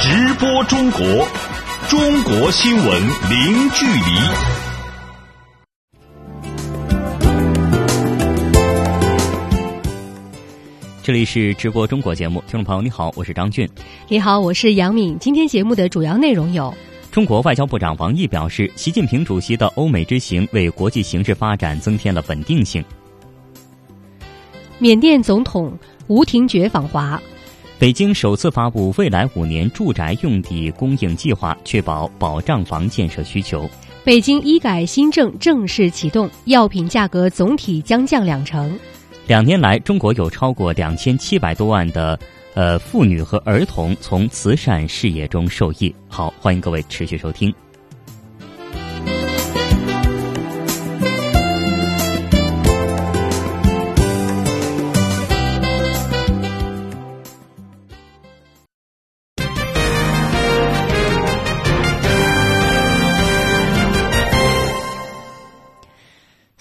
[0.00, 1.00] 直播中国，
[1.88, 4.00] 中国新闻零距离。
[11.02, 13.68] 这里是直播中国节目，听众朋友你好，我是张俊。
[14.06, 15.18] 你好，我是杨敏。
[15.18, 16.72] 今天节目的主要内容有：
[17.10, 22.80] 中国外交部长王毅表示，习近平主席的欧美之行为国际形势发展增添了稳定性；
[24.78, 25.76] 缅甸总统
[26.06, 27.20] 吴廷觉访华。
[27.78, 33.70] 北京首次发布未来五年住宅用地供应计划，确保保障房建设需求。
[34.02, 38.76] 北京医改新政正式启动，药品价格总体将降两成。
[39.28, 42.18] 两年来，中国有超过两千七百多万的
[42.54, 45.94] 呃妇女和儿童从慈善事业中受益。
[46.08, 47.54] 好，欢迎各位持续收听。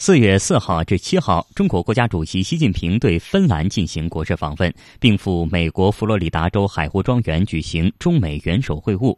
[0.08, 9.14] 四月四号至七号，中国国家主席习近平对芬兰进行国事访问，并赴美国佛罗里达州海湖庄园举行中美元首会晤。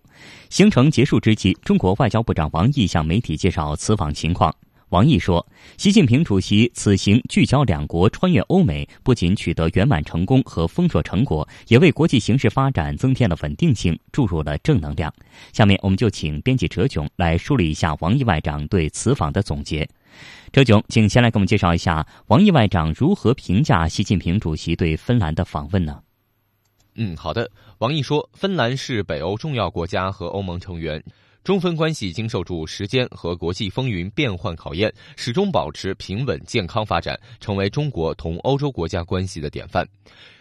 [0.50, 4.52] 行程结束之际，中国外交部长王毅向媒体介绍此访情况。
[4.90, 5.45] 王毅说
[5.78, 15.14] ：“习近平主席此行聚焦两国穿越欧美，不仅取得圆满成功和丰硕成果，也为国际形势发展增添了稳定性，注入了正能量。”
[15.54, 19.88] 下面我们就请编辑哲炯来梳理一下王毅外长对此访的总结。
[20.52, 26.02] 哲炯，请先来给我们介绍一下王毅外长如何评价习近平主席对芬兰的访问呢？
[26.95, 27.50] 嗯，好的。
[27.78, 31.02] 王毅说，芬兰是北欧重要国家和欧盟成员，
[31.44, 39.88] 中芬关系经受住时间和国际风云变幻考验，始终保持平稳健康发展，成为中国同欧洲国家关系的典范。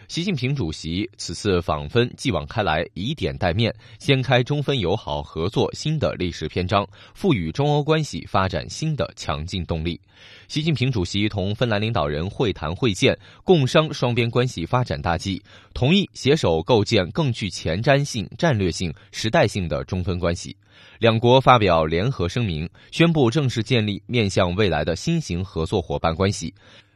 [0.09, 10.01] 习近平主席此次访芬，继往开来，以点带面，掀开中芬友好合作新的历史篇章，赋予中欧关系发展新的强劲动力。
[10.47, 15.39] 习近平主席同芬兰领导人会谈会见，共商双边关系发展大计，
[15.75, 20.57] 同意携手构建更具前瞻性、战略性、时代性的中芬关系。
[20.97, 26.51] 两国发表联合声明，宣布正式建立面向未来的新型合作伙伴关系。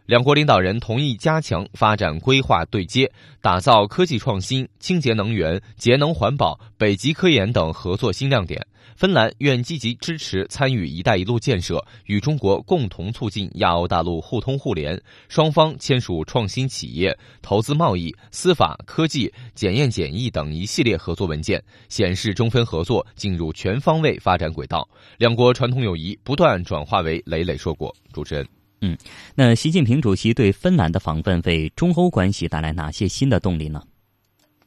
[0.05, 3.09] 两国领导人同意加强发展规划对接，
[3.41, 8.65] 打造科技创新、清洁能源、节能环保、北极科研等合作新亮点。
[8.97, 15.01] 芬兰愿积极支持参与“一带一路”建设，与中国共同促进亚欧大陆互通互联。
[15.29, 24.87] 双方签署创新企业、投资贸易、司法、科技、检验检疫等一系列合作文件，显示中芬合作进入全方位发展轨道。
[25.17, 27.95] 两国传统友谊不断转化为累累硕果。
[28.11, 28.45] 主持人。
[28.85, 28.97] 嗯，
[29.33, 33.81] 那习近平主席对芬兰的访问为中欧关系带来哪些新的动力呢？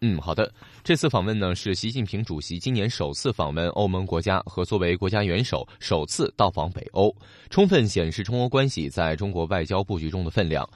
[0.01, 0.51] 嗯，好的。
[0.83, 7.15] 这次访问呢是习近平主席今年首次访问欧盟国家和作为国家元首首次到访北欧，
[7.51, 10.67] 充分显示中欧关系在中国外交布局中的分量，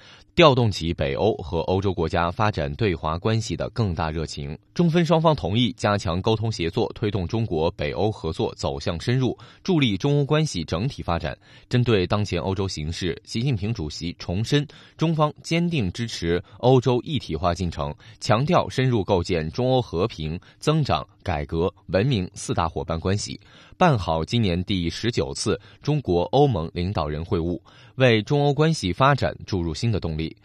[0.40, 4.58] 调动起北欧和欧洲国家发展对华关系的更大热情。
[4.72, 11.36] 中芬双方同意加强沟通协作，推动中国北欧合作走向深入，助力中欧关系整体发展。
[11.68, 20.08] 针对当前欧洲形势，习近平主席重申，中方坚定支持欧洲一体化进程，强调深入构建中欧和。
[20.08, 23.38] 平、增长、改革、文明四大伙伴关系，
[23.76, 27.60] 办好今年第十九次中国欧盟领导人会晤，
[27.96, 30.36] 为中欧关系发展注入新的动力。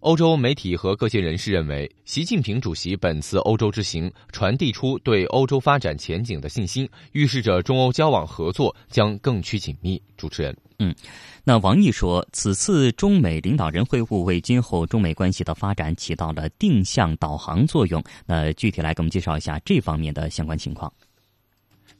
[0.00, 10.00] 欧洲媒体和各界人士认为，习近平主席本次欧洲之行传递出对欧洲发展前景的信心，预示着中欧交往合作将更趋紧密。
[10.16, 10.94] 主持人，嗯。
[11.42, 18.00] 那王毅说，此次中美领导人会晤为今后中美关系的发展起到了定向导航作用。
[18.26, 20.92] 那具体来给我们介绍一下这方面的相关情况。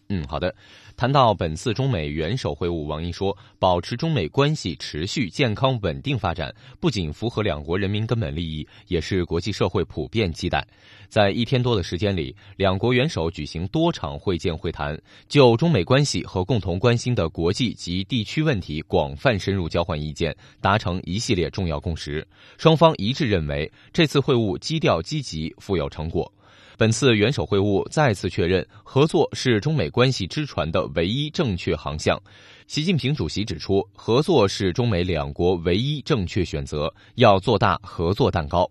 [0.09, 0.55] 嗯，好的。
[0.97, 10.66] 谈到本次中美元首会晤，王毅说，保持中美关系持续健康稳定发展，不仅符合两国人民根本利益，也是国际社会普遍期待。
[11.09, 14.98] 在一天多的时间里，两国元首举行多场会见会谈，
[15.28, 22.27] 就中美关系和共同关心的国际及地区问题广泛深入交换意见，达成一系列重要共识。
[22.57, 26.33] 双方一致认为，这次会晤基调积极，富有成果。
[26.78, 32.21] 本次元首会晤再次确认，合作是中美关系之船的唯一正确航向。
[32.67, 38.71] 习近平主席指出，合作是中美两国唯一正确选择，要做大合作蛋糕。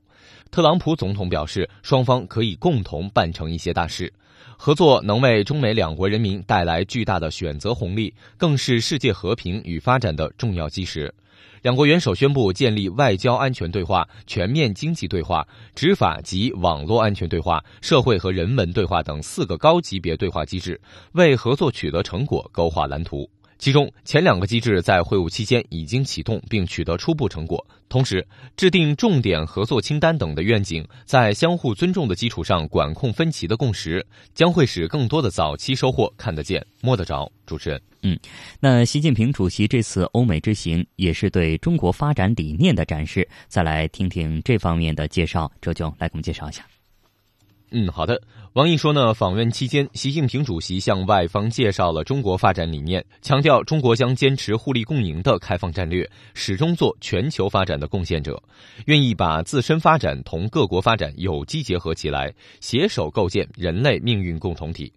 [0.52, 4.14] 特朗普总统表示，双方可以共同办成一些大事，
[4.56, 11.12] 合作能为中美两国人民带来巨大的选择红利，更是世界和平与发展的重要基石。
[11.66, 20.80] 两国元首宣布建立外交安全对话、全面经济对话、执法及网络安全对话、社会和人文对话等四个高级别对话机制，
[21.14, 23.28] 为合作取得成果勾画蓝图。
[23.58, 28.26] 其中前两个机制在会晤期间已经启动并取得初步成果，同时
[28.58, 37.32] 制定重点合作清单等的愿景，在相互尊重的基础上管控分歧的共识，将会使更多的早期收获看得见、摸得着。
[37.46, 38.20] 主持人，嗯，
[38.60, 46.66] 那习近平主席这次欧美之行也是对中国发展理念的展示，再来听听这方面的介绍，周炯来给我们介绍一下。
[47.72, 48.22] 嗯，好的。
[48.56, 58.42] 王毅说呢，访问期间，习近平主席向外方介绍了中国发展理念，强调中国将坚持互利共赢的开放战略，始终做全球发展的贡献者，
[58.86, 64.90] 愿意把自身发展同各国发展有机结合起来，携手构建人类命运共同体。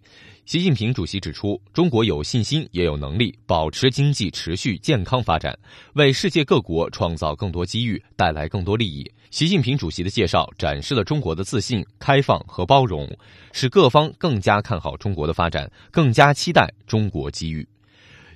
[0.45, 5.55] 习近平主席指出，中国有信心也有能力保持经济持续健康发展，
[5.93, 9.05] 为世界各国创造更多机遇，带来更多利益。
[9.29, 13.07] 习近平主席的介绍展示了中国的自信、开放和包容，
[13.51, 17.67] 使各方更加看好中国的发展，更加期待中国机遇。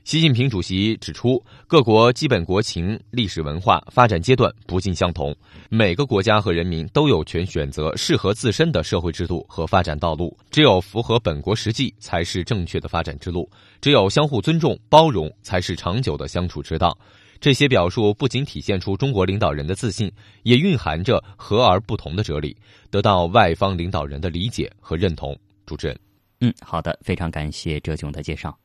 [0.03, 5.33] 习近平主席指出，各国基本国情、历史文化、发展阶段不尽相同，
[5.69, 10.37] 每个国家和人民都有权选择适合自身的社会制度和发展道路。
[10.51, 13.49] 只有符合本国实际，才是正确的发展之路；
[13.79, 16.97] 只有相互尊重、包容，才是长久的相处之道。
[17.43, 20.09] 这些表述不仅体现出中国领导人的自信，
[20.43, 22.55] 也蕴含着和而不同的哲理，
[22.89, 25.37] 得到外方领导人的理解和认同。
[25.65, 25.99] 主持人，
[26.39, 28.57] 嗯，好的，非常感谢哲炯的介绍。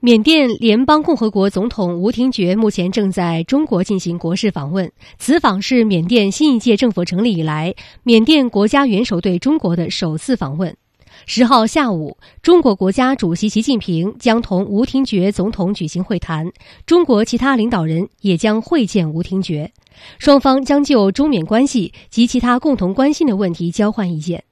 [0.00, 10.76] 缅甸联邦共和国总统吴廷觉目前正在中国进行国事访问，此访是缅甸新一届政府成立以来，缅甸国家元首对中国的首次访问。
[11.24, 16.46] 十号下午，中国国家主席习近平将同吴廷觉总统举行会谈，
[16.84, 19.72] 中国其他领导人也将会见吴廷觉，
[20.18, 24.44] 双方将就中缅关系及其他共同关心的问题交换意见。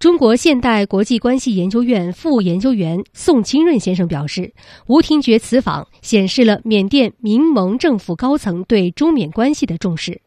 [0.00, 4.52] 中国现代国际关系研究院副研究员宋清润先生表示，
[4.86, 10.20] 吴廷觉此访显示了缅甸民盟政府高层对中缅关系的重视。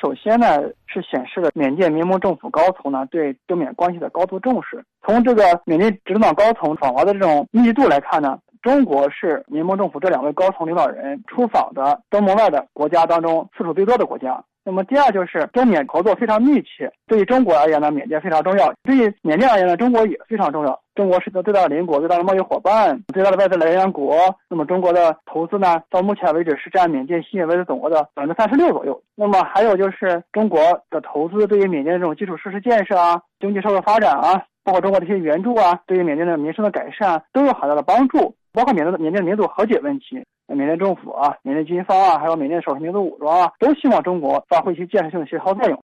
[0.00, 0.46] 首先呢，
[0.96, 4.82] 是显示了缅甸民盟政府高层呢对中缅关系的高度重视。
[5.04, 14.42] 从这个缅甸执政党高层访华的这种密度来看呢，中国是民盟政府这两位高层领导人出访的东盟外的国家当中次数最多的国家。
[14.64, 20.80] 那么第二就是中缅合作非常密切，对于中国而言呢，缅甸非常重要；对于缅甸而言呢，中国也非常重要。
[20.96, 24.16] 中国是一个最大的邻国、最大的贸易伙伴、最大的外资来源国。
[24.48, 29.00] 那么中国的投资呢，到目前为止是占缅甸吸引外资总额的百分之三十六左右。
[29.14, 30.58] 那么还有就是中国
[30.90, 38.34] 的投资对于缅甸的这种基础设施建设啊、经济社会发展啊，包括中国的一些援助啊，对于缅甸的民生的改善都有很大的帮助。
[38.52, 40.24] 包括缅甸的缅甸民族和解问题。
[40.48, 45.78] 缅甸政府啊，缅甸军方啊，还有缅甸少数民族武装啊，都希望中国发挥一些建设性的协调作用。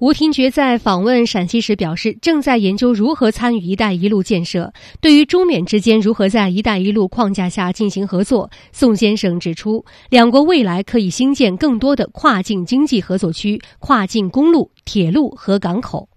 [0.00, 4.72] 吴廷觉在访问陕西时表示，正在研究如何参与“一带一路”建设。
[5.00, 16.08] 对于中缅之间如何在“一带一路”框架下进行合作，宋先生指出，两国未来可以兴建更多的跨境经济合作区、跨境公路、铁路和港口。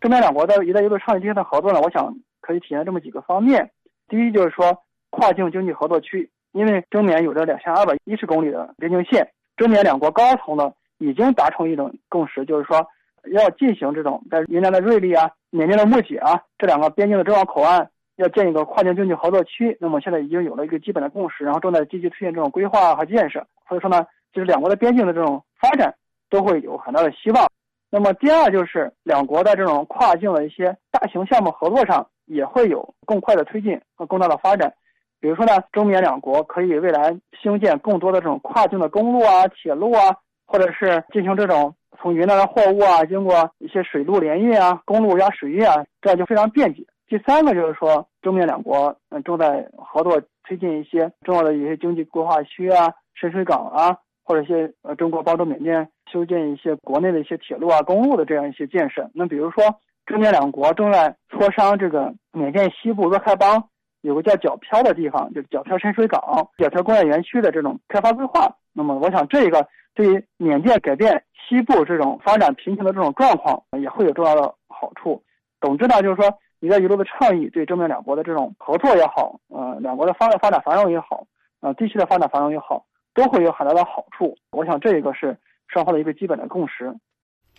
[0.00, 3.70] 中缅两国在“一带一路”倡议之间的合作呢，我想可以体现这么几个方面。
[4.08, 4.76] 第一就是说。
[5.10, 12.86] 跨境经济合作区，因为中缅有着两千二百一十公里的边境线，中缅两国高层呢已经达成一种共识，就是说
[13.32, 19.76] 要进行这种在云南的瑞丽啊、缅甸的木姐啊这两个边境的重要口岸要建一个跨境经济合作区。
[19.80, 23.46] 那么现在已经有了一个基本的共识，然后正在积极推进这种规划和建设。
[23.68, 25.94] 所以说呢，就是两国的边境的这种发展
[26.30, 27.46] 都会有很大的希望。
[27.90, 34.74] 那么第二就是两国在这种跨境的一些大型项目合作上也会有更快的推进和更大的发展。
[35.20, 40.14] 比如说呢，中缅两国可以未来兴建更多的这种跨境的公路啊、铁路啊，
[40.48, 46.82] 或者是进行这种从云南的货物啊，经过一些水路联运啊、公路加水运啊，这样就非常便捷。
[47.06, 59.10] 第三个就是说，中缅两国嗯正在合作推进一些重要的一些经济规划区啊、深水港啊，或者一些呃中国帮助缅甸修建一些国内的一些铁路啊、公路的这样一些建设。
[59.14, 59.62] 那比如说，
[60.06, 63.68] 中缅两国正在磋商这个缅甸西部若开邦。
[64.00, 66.20] 有个叫角漂的地方，就是角漂深水港、
[66.56, 68.54] 角漂工业园区的这种开发规划。
[68.72, 75.22] 那么，我想这一个对于缅甸改变西部这种发展贫穷的这种状况，也会有重要的好处。
[75.60, 81.26] 总之呢，就是说“一带一路”的倡议对中缅两国的这种合作也好，呃，两国的发发展繁荣也好，
[81.60, 84.36] 呃，地区的发展繁荣也好，都会有很大的好处。
[84.52, 85.36] 我想这一个是
[85.66, 86.94] 双方的一个基本的共识。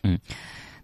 [0.03, 0.17] 嗯。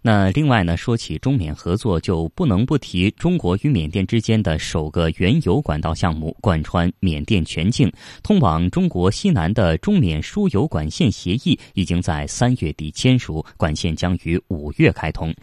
[0.08, 7.90] 那另外呢，说起中缅合作，就不能不提中国与缅甸之间的首个原油管道项目——贯穿缅甸全境、
[8.22, 15.34] 通往中国西南的中缅输油管线协议，已经在三月底签署，管线将于五月开通。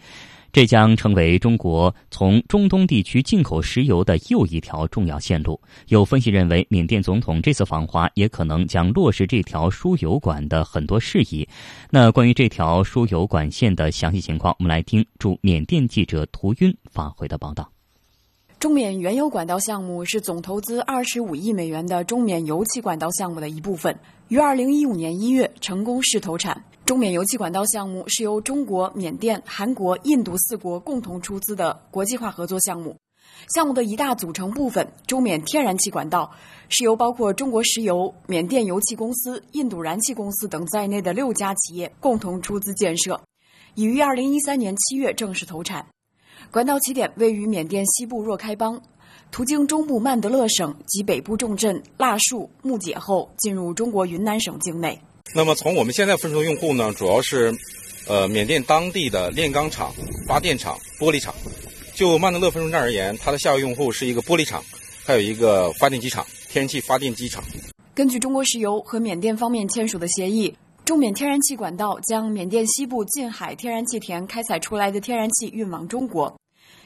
[0.54, 5.60] 这将成为中国从中东地区进口石油的又一条重要线路。
[5.88, 11.48] 有分析认为，缅甸总统这次访华也可能将落实这条输油管的很多事宜。
[11.90, 17.68] 那关于这条输油管线的详细情况，我们来听驻缅甸记者涂晕发回的报道。
[18.60, 26.64] 中缅原油管道项目是总投资二十五亿美元的中缅油气管道项目的一部分，于二零一五年一月成功试投产。
[26.86, 32.96] 中缅油气管道项目是由中国、缅甸、韩国、印度四国共同出资的国际化合作项目。
[33.54, 36.30] 项目的一大组成部分——中缅天然气管道，
[36.70, 43.20] 是由包括中国石油、缅甸油气公司、印度燃气公司等在内的六家企业共同出资建设，
[43.74, 45.86] 已于二零一三年七月正式投产。
[46.50, 48.80] 管道起点位于缅甸西部若开邦，
[49.34, 54.96] 途经中部曼德勒省及北部重镇腊树、木姐后，进入中国云南省境内。
[55.34, 57.52] 那么从我们现在分出的用户呢，主要是，
[58.06, 59.92] 呃，缅甸当地的炼钢厂、
[60.28, 61.34] 发电厂、玻璃厂。
[61.96, 64.62] 就曼德勒分出站而言，它的下游用户是一个玻璃厂，
[65.04, 67.42] 还有一个发电机厂、天然气发电机厂。
[67.92, 76.32] 根据中国石油和缅甸方面签署的协议，中缅天然气管道将缅甸西部近海天然气田开采出来的天然气运往中国，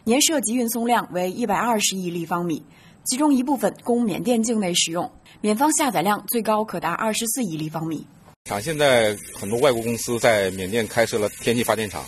[0.09, 2.65] 年涉及运送量为一百二十亿立方米，
[3.05, 5.13] 其中一部分供缅甸境内使用，
[5.43, 8.07] 缅方下载量最高可达二十四亿立方米。
[8.45, 12.03] 厂现在很多外国公司在缅甸开设了天然气发电厂，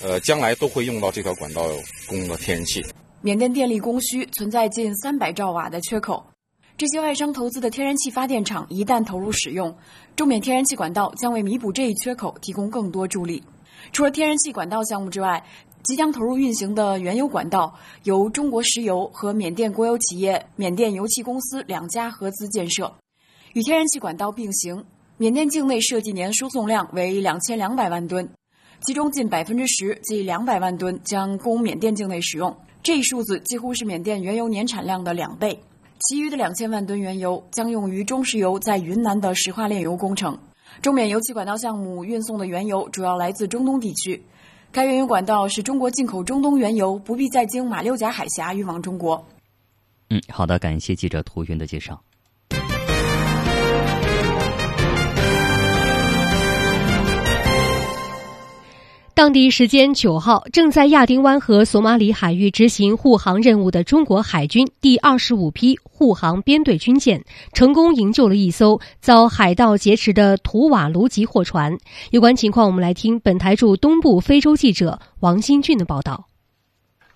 [0.00, 1.66] 呃，将来都会用到这条管道
[2.06, 2.86] 供的天然气。
[3.20, 6.24] 缅甸电力供需存在近三百兆瓦的缺口，
[6.78, 9.76] 这些外商投资的天然气发电厂一旦投入使用，
[10.14, 13.42] 中缅天然气管道将为弥补这一缺口提供更多助力。
[13.92, 15.42] 除了天然气管道项目之外，
[15.82, 22.92] 即将投入运行的原油管道由中国石油和缅甸国有企业缅甸油气公司两家合资建设，
[23.54, 24.84] 与天然气管道并行。
[25.16, 28.28] 缅甸境内设计年输送量为两千两百万吨，
[28.86, 32.56] 其中近百分之十，即两百万吨将供缅甸境内使用。
[32.82, 35.60] 这一数字几乎是缅甸原油年产量的两倍。
[36.08, 40.38] 其余的两千万吨原油将用于中石油在云南的石化炼油工程。
[40.80, 44.24] 中缅油气管道项目运送的原油主要来自中东地区，
[44.72, 49.26] 该原油管道是中国进口中东原油不必再经马六甲海峡运往中国。
[50.10, 52.00] 嗯，好的，感谢记者涂云的介绍。
[59.20, 67.22] 当地时间九号，正在亚丁湾和索马里海域执行护航任务的中国海军第二十五批护航编队军舰，
[67.52, 71.76] 成功营救了一艘遭海盗劫持的图瓦卢籍货船。
[72.12, 76.24] 有关情况，我们来听本台驻东部非洲记者王新俊的报道。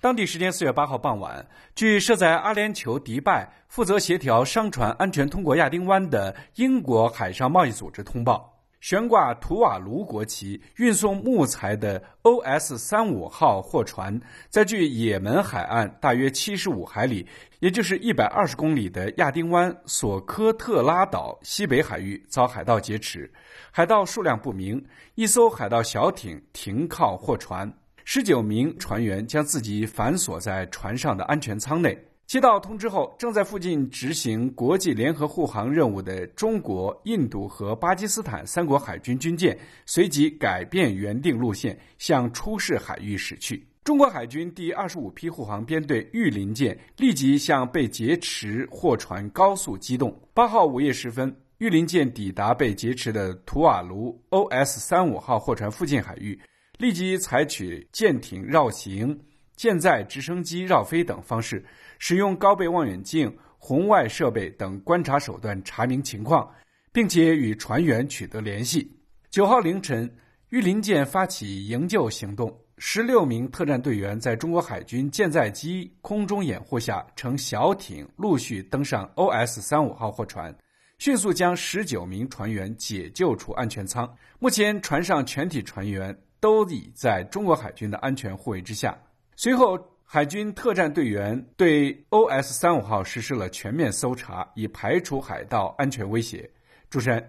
[0.02, 8.53] 当地时间四月八号傍晚，据设在阿联酋迪拜、负责协调商船安全通过亚丁湾的英国海上贸易组织通报。
[8.84, 17.26] 悬挂图瓦卢国旗、运送木材的 OS 三五号货船，在距也门海岸大约七十五海里，
[17.60, 23.32] 也就是一百二十公里的亚丁湾索科特拉岛西北海域遭海盗劫持，
[23.70, 24.84] 海盗数量不明。
[25.14, 27.72] 一艘海盗小艇停靠货船，
[28.04, 31.98] 十九名船员将自己反锁在船上的安全舱内。
[32.26, 43.62] 接到通知后，正在附近执行国际联合护航任务的中国、印度和巴基斯坦三国海军军舰随即改变原定路线，向出事海域驶去。
[43.84, 50.18] 中国海军第二十五批护航编队“玉林舰”立即向被劫持货船高速机动。
[50.32, 56.40] 八号午夜时分，玉林舰抵达被劫持的图瓦卢 OS 三五号货船附近海域，
[56.78, 59.20] 立即采取舰艇绕行、
[59.54, 61.62] 舰载直升机绕飞等方式。
[62.06, 66.46] 使用高倍望远镜、红外设备等观察手段查明情况，
[66.92, 68.94] 并且与船员取得联系。
[69.30, 70.14] 九号凌晨，
[70.50, 80.54] 玉林舰发起营救行动，十六名特战队员在中国海军舰载机空中掩护下，乘小艇陆续登上 OS 三五号货船，
[80.98, 84.06] 迅速将十九名船员解救出安全舱。
[84.38, 88.94] 目前，船上全体船员都已在中国海军的安全护卫之下。
[89.36, 89.82] 随后。
[90.06, 96.48] 海军特战队员对 OS 三五号实施了全面搜查，以排除海盗安全威胁。
[96.88, 97.24] 主持人，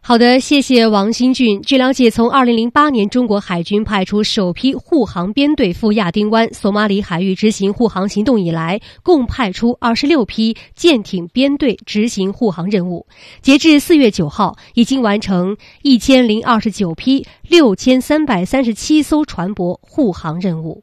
[0.00, 1.60] 好的，谢谢王新俊。
[1.60, 13.06] 据了解，从二零零八年中国海军派出首批护航编队赴亚丁湾、索马里海域执行护航行动以来，共派出二十六批舰艇编队执行护航任务。
[13.42, 20.82] 截至四月九号，已经完成一千零二十九批六千三百三十七艘船舶护航任务。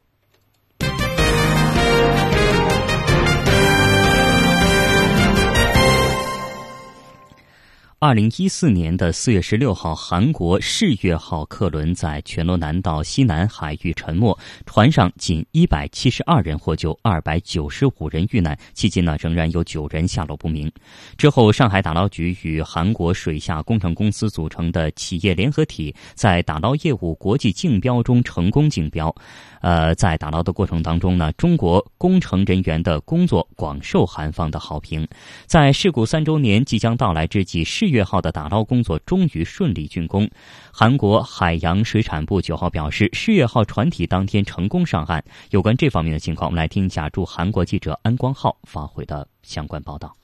[8.02, 20.72] 二零一四年的四月十六号，韩国世越号客轮在全罗南道西南海域沉没，船上仅一百七十二人获救，二百九十五人遇难，迄今呢仍然有九人下落不明。
[21.18, 29.14] 之后，上海打捞局与韩国水下工程公司组成的企业联合体在打捞业务国际竞标中成功竞标。
[29.60, 35.06] 呃，在打捞的过程当中呢，中国工程人员的工作广受韩方的好评。
[35.44, 40.26] 在事故三周年即将到来之际，世月号的打捞工作终于顺利竣工。
[40.72, 45.22] 韩国海洋水产部九号表示，世越号船体当天成功上岸。
[45.50, 50.16] 有关这方面的情况，我们来听一下驻韩国记者安光浩发回的相关报道。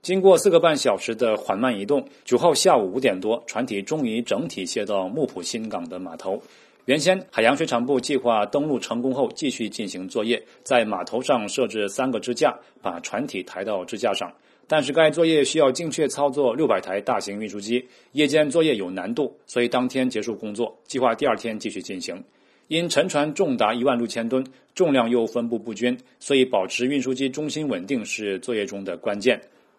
[0.00, 6.40] 经过四个半小时的缓慢移动，九号下午五点多，船体终于整体卸到木浦新港的码头。
[6.88, 14.32] 原先海洋水产部计划登陆成功后继续进行作业，在码头上设置三个支架，把船体抬到支架上。
[14.66, 22.24] 但是该作业需要精确操作六百台大型运输机，夜间作业有难度，所以当天结束工作，计划第二天继续进行。
[22.68, 24.42] 因沉船重达一万六千吨，
[24.74, 29.38] 重量又分布不均，所以保持运输机中心稳定是作业中的关键。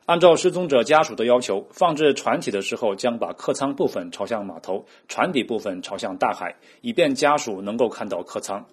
[0.10, 8.66] 按照失踪者家属的要求，放置船体的时候将把客舱部分朝向码头，船底部分朝向大海，以便家属能够看到客舱。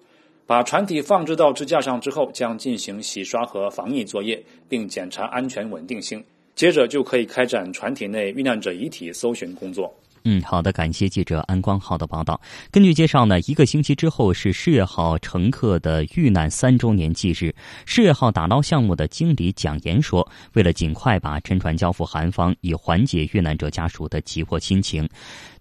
[0.47, 6.25] 把船体放置到支架上之后，将进行洗刷和防疫作业，并检查安全稳定性。
[6.55, 9.93] 接着就可以开展船体内遇难者遗体搜寻工作。
[10.23, 12.39] 嗯，好的，感谢记者安光浩的报道。
[12.71, 17.53] 根据介绍呢，一个星期之后是世越号乘客的遇难三周年忌日。
[17.85, 25.07] 世越号打捞项目的经理蒋岩说：“为了尽快把沉船交付韩方，以缓解遇难者家属的急迫心情，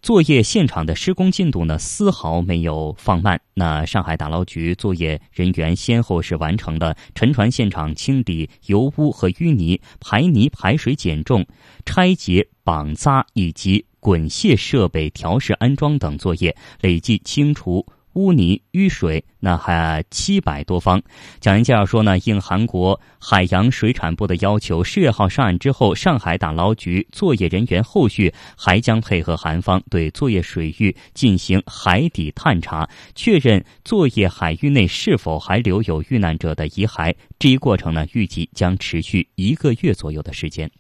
[0.03, 3.41] 作业现场的施工进度呢丝毫没有放慢。
[3.55, 11.47] 那上海打捞局作业人员先后是完成了沉船现场清理油污和淤泥、排泥排水减重、
[11.85, 21.03] 拆解绑扎以及。”滚卸设备调试安装等作业，累计清除污泥淤水，那还七百多方。
[21.41, 37.13] 蒋岩介绍说呢，应韩国海洋水产部的要求，十月号上岸之后，上海打捞局作业人员后续还将配合韩方对作业水域进行海底探查，确认作业海域内是否还留有遇难者的遗骸。
[37.41, 40.71] 这一过程呢，预计将持续一个月左右的时间。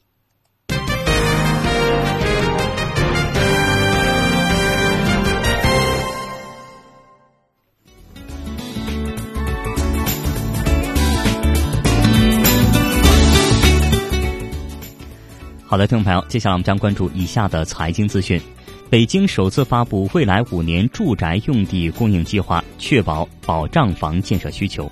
[15.68, 18.40] 好的，听众朋友，接下来我们将关注以下的财经资讯：
[18.88, 24.88] 北京首次发布未来五年住宅用地供应计划，确保保障房建设需求。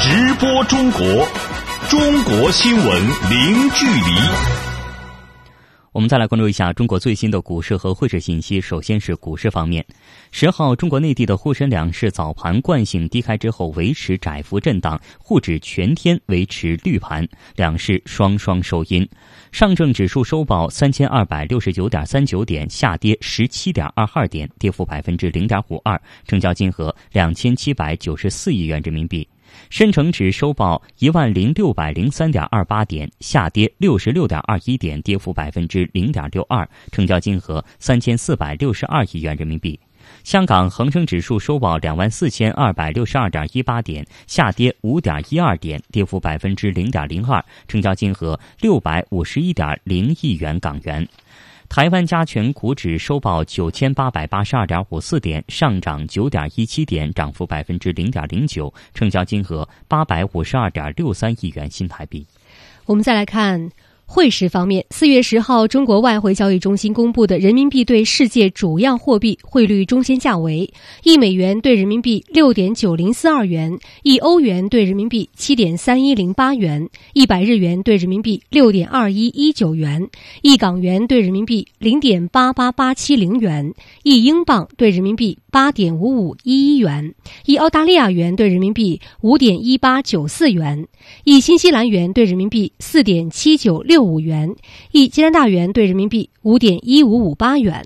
[0.00, 1.28] 直播中国，
[1.88, 2.86] 中国新闻
[3.28, 4.67] 零距离。
[5.98, 8.60] 我们再来关注一下中国最新的股市和汇市信息。
[8.60, 9.84] 首先是股市方面，
[10.30, 19.04] 十号，中国内地的沪深两市早盘惯性低开之后维持窄幅震荡，沪指全天维持绿盘，两市双双收阴。
[19.50, 29.28] 上证指数收报三千二百六十九点三九点，下跌十七点二二点，跌幅百分之零点五二，成交金额两千七百九十四亿元人民币。
[29.70, 39.78] 深成指收报一万零六百零三点二八点，下跌六十六点二一点，跌幅百分之零点六二，成交金额三千四百六十二亿元人民币。
[40.24, 51.06] 香港恒生指数收报两万四千二百六十二点一八点，下跌五点一二点，跌幅百分之零点零二，成交金额六百五十一点零亿元港元。
[51.68, 62.26] 台湾加权股指收报九千八百八十二点五四点，上涨九点一七点，涨幅百分之零点零九，成交金额八百五十二点六三亿元新台币。
[62.86, 63.70] 我们再来看
[64.10, 70.72] 汇市方面，四月十号，中国外汇交易中心公布的人民币对世界主要货币汇率中间价为：
[71.04, 80.08] 一美元兑人民币六点九零四二元，一欧元兑人民币七点三一零八元，一百日元兑人民币六点二一一九元，
[80.40, 90.88] 一港元兑人民币零点八八八七零元，一英镑兑人民币八点五五一一元，一澳大利亚元兑人民币五点一八九四元，
[91.24, 93.97] 一新西兰元兑人民币四点七九六。
[93.98, 94.54] 六五元，
[94.92, 97.84] 一加拿大元兑人民币五点一五五八元。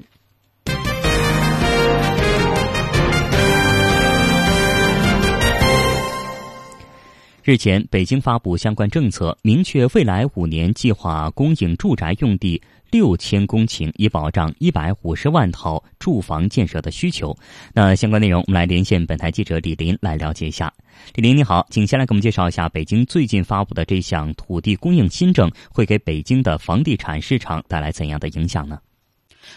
[7.42, 12.60] 日前，北京发布相关政策，明确未来五年计划供应住宅用地
[12.92, 17.34] 六千公顷，以保障一百五十万套住房建设的需求。
[17.72, 20.70] 那相关内容，我们来连线本台记者李林来了解一下。
[21.14, 28.78] 李林，你好，请先来给我们介绍一下北京最近发布的这项土地供应新政会给北京的房地产市场带来怎样的影响呢？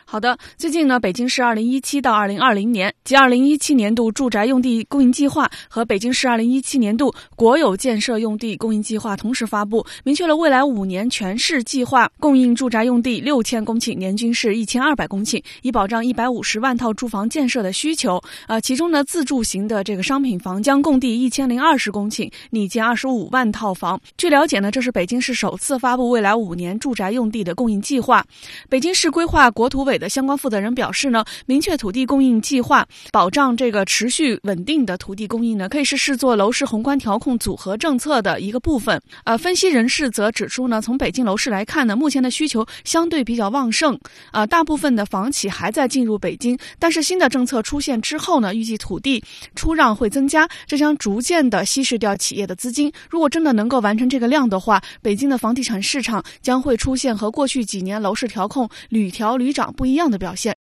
[0.06, 18.20] 好的，最近呢，北京市二零一七到二零二零年及二零一七年度住宅用地供应计划和北京市二零一七年度国有建设用地供应计划同时发布，明确了未来五年全市计划供应住宅用地六千公顷，年均是一千二百公顷，以保障一百五十万套住房建设的需求。
[18.48, 24.00] 呃，其中呢，自住型的这个商品房将供地一千零二十公顷，拟建二十五万套房。
[24.18, 28.26] 据了解呢，这是北京市首次发布未来五年住宅用地的供应计划。
[28.68, 29.75] 北京市规划国土。
[29.76, 39.02] 土委的相关负责人表示呢，明确土地供应计划，保障这个持续稳定的土地供应呢，可以是视作楼市宏观调控组合政策的一个部分。
[39.26, 44.00] 呃，分析人士则指出呢，从北京楼市来看呢，目前的需求相对比较旺盛，
[44.32, 49.22] 呃，大部分的房企还在进入北京，但是新的政策出现之后呢，预计土地
[49.56, 52.90] 出让会增加，这将逐渐的稀释掉企业的资金。
[53.10, 59.65] 如果真的能够完成这个量的话，北京的房地产市场将会出现和过去几年楼市调控屡调屡涨。
[59.72, 60.55] 不一样的表现。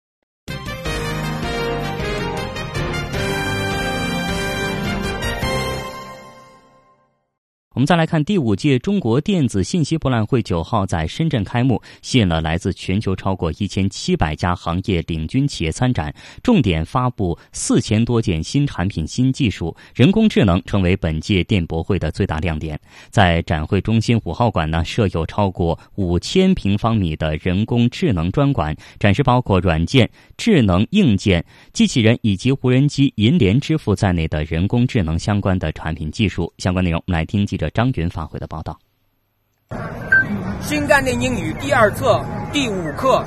[7.74, 22.78] 我们再来看第五届中国电子信息博览会，九号在深圳开幕，吸引了来自全球超过一千七百家行业领军企业参展，重点发布四千多件新产品、新技术，人工智能成为本届电博会的最大亮点。
[23.08, 36.52] 在展会中心五号馆呢，设有超过五千平方米的人工智能专馆，展示包括软件、智能硬件、机器人以及无人机、银联支付在内的人工智能相关的产品技术。
[36.58, 37.62] 相关内容，我们来听记。
[37.70, 38.79] 张云发回的报道。
[40.61, 42.20] 新概念英语第二册
[42.53, 43.25] 第五课。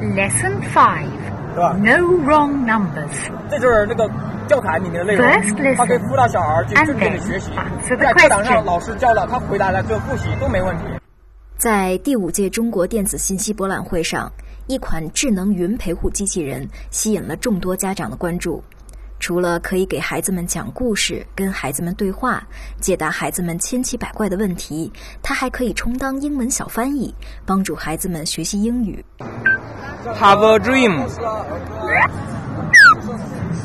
[0.00, 1.08] Lesson Five。
[1.54, 3.30] 对吧？No wrong numbers。
[3.48, 4.10] 这就是那个
[4.48, 5.24] 教材里面的内容，
[5.76, 7.52] 他可以辅导小孩去正确的学习。
[7.96, 10.82] 在课堂上老师教了，他回答了就复习都没问题。
[11.56, 14.28] 在第五届中国电子信息博览会上，
[14.66, 18.60] 一款智能云陪护机器人吸引了众多家长的关注。
[19.24, 22.46] 除了可以给孩子们讲故事、跟孩子们对话、
[22.78, 27.14] 解答孩子们千奇百怪的问题，他还可以充当英文小翻译，
[27.46, 29.02] 帮助孩子们学习英语。
[30.20, 31.06] Have a dream，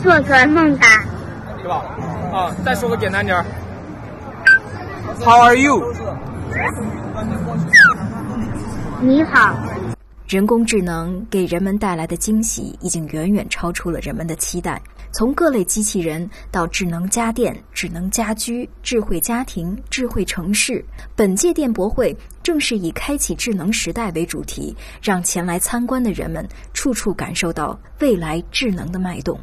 [0.02, 0.88] 做个梦吧，
[1.62, 1.84] 是吧？
[2.32, 3.46] 啊，再说个简单点儿。
[5.26, 5.94] How are you？
[9.02, 9.54] 你好。
[10.30, 14.80] 人工智能给人们带来的惊喜已经远远超出了人们的期待。
[15.12, 29.36] 从各类机器人到智能家电、智能家居、智慧家庭、智慧城市，本届电博会正是以“开启智能时代”为主题，让前来参观的人们处处感受到未来智能的脉动。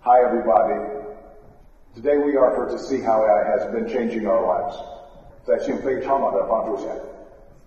[0.00, 0.80] Hi everybody,
[1.94, 4.74] today we are here to see how i has been changing our lives。
[5.44, 6.84] 在讯飞超马的帮助下，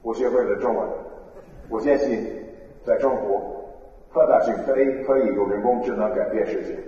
[0.01, 0.89] 我学会了中文。
[1.69, 2.25] 我坚信，
[2.87, 3.37] 在中国，
[4.13, 4.73] 科大讯飞
[5.03, 6.79] 可以用人工智能改变世界。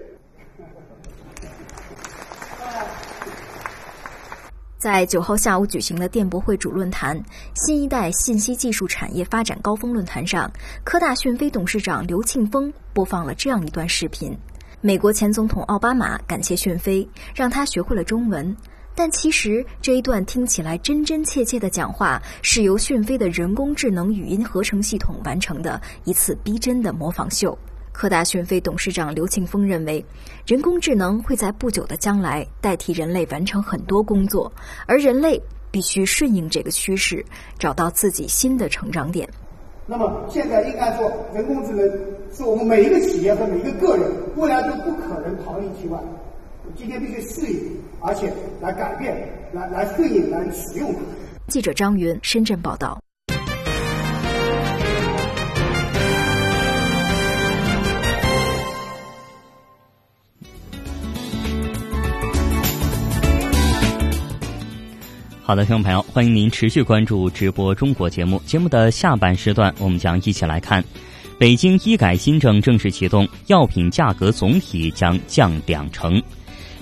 [4.78, 7.22] 在九号下午举行的电博会主论坛
[7.54, 10.50] “新一代信息技术产业发展高峰论坛”上，
[10.86, 14.34] 科大讯飞董事长刘庆峰播放了这样一段视频：
[14.80, 18.56] 美国前总统奥巴马感谢讯飞，让他学会了中文。
[19.00, 27.58] 但其实这一段听起来真真切切的讲话，是由讯飞的人工智能语音合成系统完成的一次逼真的模仿秀。
[27.94, 30.04] 科大讯飞董事长刘庆峰认为，
[30.46, 34.52] 人工智能会在不久的将来代替人类完成很多工作，
[34.86, 37.26] 而人类必须顺应这个趋势，
[37.58, 39.30] 找到自己新的成长点。
[39.86, 41.90] 那么，现在应该说，人工智能
[42.36, 45.98] 是我们每一个企业和每一个个人未来都不可能逃离其外，
[46.76, 47.60] 今天必须适应，
[48.00, 49.16] 而且来改变，
[49.54, 51.00] 来来适应，来使用它。
[51.48, 53.00] 记者张云深圳报道。
[65.42, 68.40] 好的，听众朋友，欢迎您持续关注直播中国节目。
[68.46, 70.84] 节目的下半时段，我们将一起来看：
[71.40, 76.22] 北京医改新政正式启动，药品价格总体将降两成。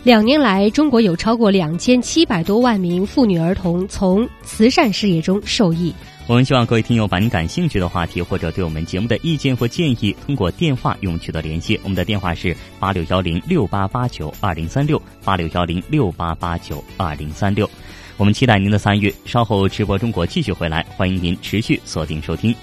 [0.07, 5.93] 两年来，中国有超过两千七百多万名妇女儿童从慈善事业中受益。
[6.27, 11.77] 我们希望各位听友把您感兴趣的话题或者对我们节目的意见或建议，通过电话与我们取得联系。
[11.83, 17.69] 我们的电话是八六幺零六八八九二零三六八六幺零六八八九二零三六。
[18.15, 19.13] 我们期待您的参与。
[19.25, 22.55] 稍后直播中国继续回来，欢迎您持续锁定收听。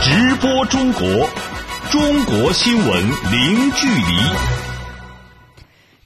[0.00, 1.28] 直播中国，
[1.94, 4.02] 中国新闻零距离。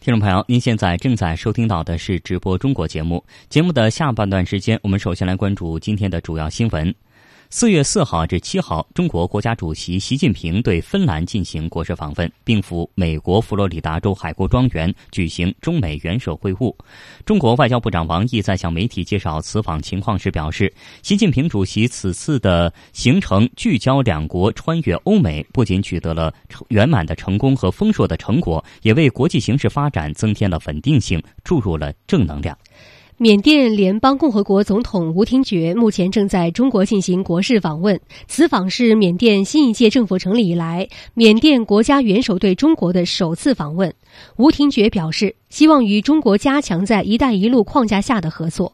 [0.01, 3.25] 听众朋友，您现在正在收听到的是直播中国节目。
[3.49, 6.95] 节目的下半段时间，我们首先来关注今天的主要新闻。
[7.51, 16.75] 四月四号至七号，中国国家主席习近平对芬兰进行国事访问，并赴美国佛罗里达州海国庄园举行中美元首会晤。
[17.25, 20.71] 中国外交部长王毅在向媒体介绍此访情况时表示，
[21.03, 26.31] 习近平主席此次的行程聚焦两国穿越欧美，不仅取得了
[26.69, 32.57] 圆满的成功和丰硕的成果，也为国际形势发展增添了稳定性，注入了正能量。
[33.21, 43.93] 缅甸联邦共和国总统吴廷觉目前正在中国进行国事访问，此访是缅甸新一届政府成立以来缅甸国家元首对中国的首次访问。
[44.37, 48.73] 吴廷觉表示，希望与中国加强在“一带一路”框架下的合作。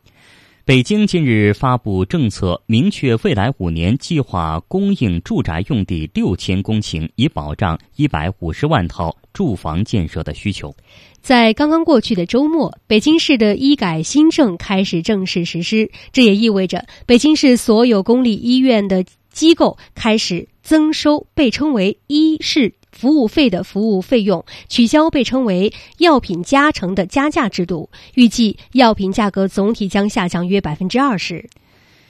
[0.66, 10.74] 北京近日发布政策，明确未来五年计划供应住宅用地六千公顷，以保障一百五十万套住房建设的需求。
[11.20, 22.72] 在刚刚过去的周末，北京市的医改新政开始正式实施，这也意味着北京市所有公立医院的机构开始增收被称为“医事”。
[22.94, 31.50] 服务费的服务费用取消被称为药品加成的加价制度，预计药品价格总体将下降约百分之二十。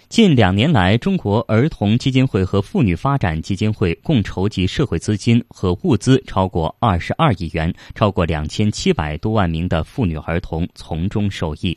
[0.09, 11.77] 近两年来，中国儿童基金会和妇女发展基金会共筹集社会资金和物资超过二十二亿元，超过两千七百多万名的妇女儿童从中受益。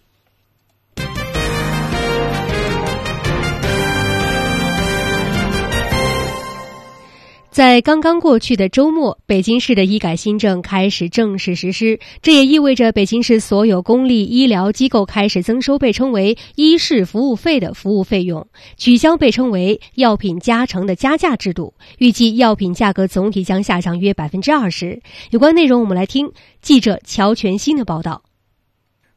[7.57, 25.01] 在刚刚过去的周末，北京市的医改新政开始正式实施，这也意味着北京市所有公立医疗机构开始增收被称为“医事服务费”的服务费用，取消被称为“药品加成”的加价制度，预计药品价格总体将下降约百分之二十。
[25.31, 28.21] 有关内容，我们来听记者乔全新的报道。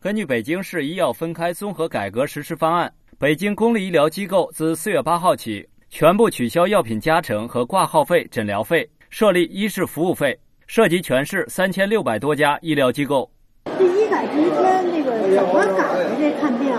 [0.00, 5.68] 根据北京市医药分开综合改革实施方案，北京公立医疗机构自四月八号起。
[5.90, 13.28] 全部取消药品加成和挂号费、诊疗费，设立医事服务费，涉及全市三千六百多家医疗机构。
[13.76, 16.70] 这医改第一天，那个怎么改的这看病？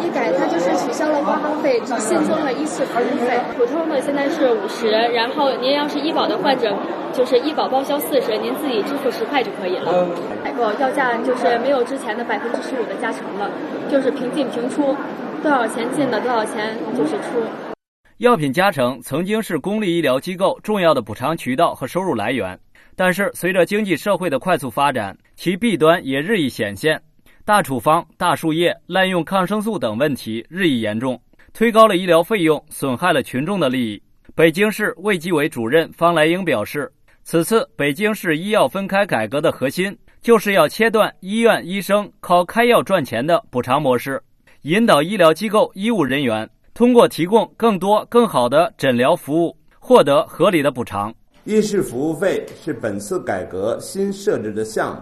[0.00, 3.40] 医改它就是取消了挂号费，只新增了医事服务费。
[3.58, 6.72] 普通的现在是五十，然后您要是医保的患者，
[7.12, 10.08] 就是医保报销四十，您自己支付十块就可以了。
[10.44, 13.50] 采购药价就是没有之前的百分之十五的加成了，
[13.90, 14.94] 就是平进平出，
[15.42, 17.73] 多少钱进的多少钱就是出。
[18.18, 22.56] 药品加成曾经是公立医疗机构重要的补偿渠道和收入来源，
[22.94, 27.00] 但是随着经济社会的快速发展，其弊端也日益显现。
[27.44, 31.20] 大处方、大输液、滥用抗生素等问题日益严重，
[31.52, 34.00] 推高了医疗费用，损害了群众的利益。
[34.36, 36.90] 北京市卫计委主任方来英表示，
[37.24, 44.22] 此次北京市医药分开改革的核心，就是要切断医院医生靠开药赚钱的补偿模式，
[44.62, 46.48] 引导医疗机构医务人员。
[46.74, 51.14] 通过提供更多、更好的诊疗服务，获得合理的补偿。
[51.44, 55.00] 医师服务费是本次改革新设置的项目，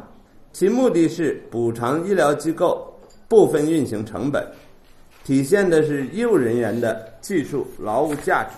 [0.53, 2.95] 其目的是补偿医疗机构
[3.27, 4.47] 部分运行成本，
[5.25, 8.51] 体现的是医务人员的技术劳务价值。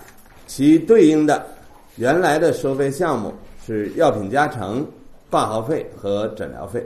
[0.45, 1.47] 其对应的
[1.95, 3.33] 原来的收费项目
[3.65, 4.85] 是药品加成、
[5.29, 6.85] 挂号费和诊疗费。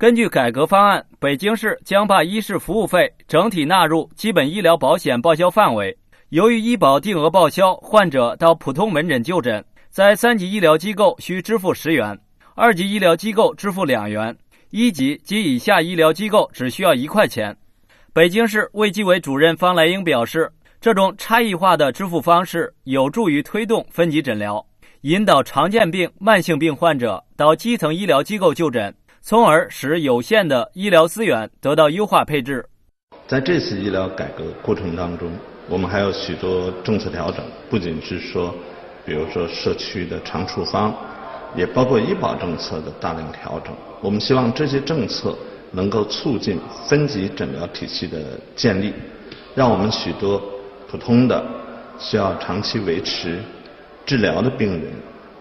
[0.00, 5.94] 根据改革方案，北京市将把医事服务费整体纳入基本医疗保险报销范围。
[6.30, 12.18] 由于医保定额报销，患者到普通门诊就诊，在三级医疗机构需支付十元，
[12.54, 14.34] 二级医疗机构支付两元，
[14.70, 17.54] 一级及以下医疗机构只需要一块钱。
[18.14, 24.64] 北京市卫计委主任方来英表示，这种差异化的支付方式有助于推动分级诊疗，
[25.02, 28.94] 引导常见病、慢性病患者到基层医疗机构就诊。
[29.22, 32.66] 从而使有限的医疗资源得到优化配置。
[33.26, 35.30] 在这次医疗改革过程当中，
[35.68, 38.52] 我们还有许多政策调整，不仅是说，
[39.04, 40.92] 比如说社区的长处方，
[41.54, 43.74] 也包括医保政策的大量调整。
[44.00, 45.36] 我们希望这些政策
[45.70, 48.18] 能够促进分级诊疗体系的
[48.56, 48.92] 建立，
[49.54, 50.42] 让我们许多
[50.88, 51.44] 普通的
[51.98, 53.38] 需要长期维持
[54.06, 54.90] 治疗的病人，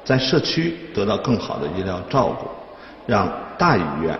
[0.04, 2.48] 在社区得到更好的医疗照顾，
[3.10, 4.18] 让大医院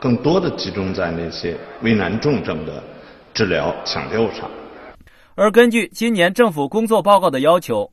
[0.00, 2.82] 更多的集中在那些危难重症的
[3.34, 4.50] 治疗抢救上。
[5.34, 7.90] 而根据今年政府工作报告的要求，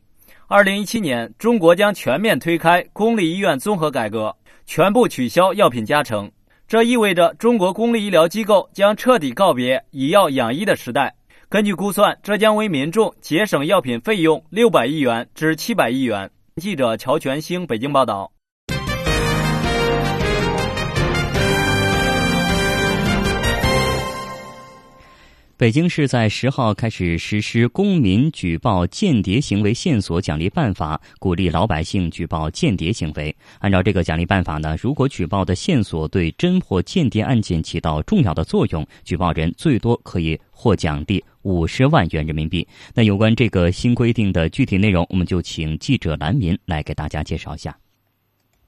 [0.47, 4.33] 二零一七年中国将全面推开公立医院综合改革，
[4.65, 6.31] 全部取消药品加成。
[6.65, 11.13] 这意味着中国公立医疗机构将彻底告别以药养医的时代。
[11.49, 16.29] 根据估算，这将为民众节省药品费用六百亿元至七百亿元。
[16.55, 18.31] 记者乔全兴北京报道。
[25.57, 33.35] 北京市在十号开始实施公民举报间谍行为线索奖励办法，鼓励老百姓举报间谍行为。
[33.57, 42.67] 按照这个奖励办法呢，如果举报的线索对侦破间谍案件起到重要的作用，举报人最多可以获奖励五十万元人民币。
[42.93, 47.75] 那有关这个新规定的具体内容，我们就请记者蓝民来给大家介绍一下。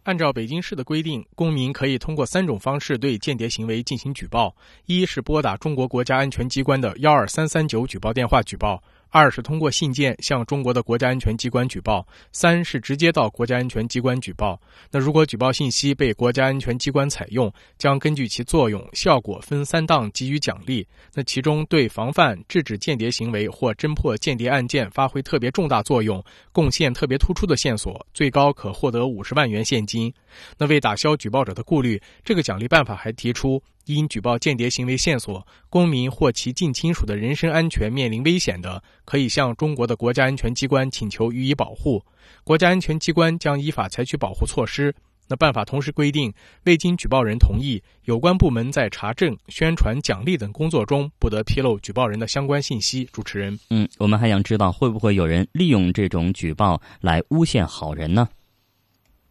[0.09, 4.55] 按照北京市的规定，公民可以通过三种方式对间谍行为进行举报：
[4.87, 8.81] 一是拨打中国国家安全机关的幺二三三九举报电话举报。
[9.09, 14.61] 二是通过信件向中国的国家安全机关举报，三是直接到国家安全机关举报。
[14.91, 20.87] 那如果举报信息被国家安全机关采用，将根据其作用、效果分三档给予奖励。
[21.13, 30.13] 那其中对防范、制止间谍行为或侦破间谍案件发挥特别重大作用、贡献特别突出的线索，最高可获得五十万元现金。
[30.57, 33.61] 那为打消举报者的顾虑，这个奖励办法还提出。
[33.85, 42.03] 因举报间谍行为线索，公民或其近亲属的人身安全面临危险的，可以向中国的国家安全机关请求予以保护，
[42.43, 44.93] 国家安全机关将依法采取保护措施。
[45.27, 46.33] 那办法同时规定，
[46.65, 53.07] 未经举报人同意，有关部门在查证、宣传、奖励等工作中，不得披露举报人的相关信息。
[53.11, 58.27] 主持人，嗯，我们还想知道，会不会有人利用这种举报来诬陷好人呢？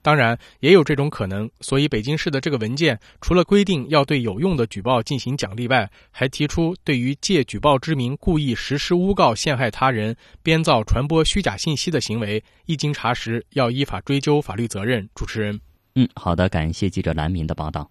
[0.08, 15.06] 当然也有这种可能，所以北京市的这个文件除了规定要对有用的举报进行奖励外，还提出对于借举报之名故意实施诬告陷害他人、编造传播虚假信息的行为，一经查实要依法追究法律责任。
[15.14, 15.60] 主持人，
[15.94, 17.90] 嗯，好的，感谢记者蓝明的报道。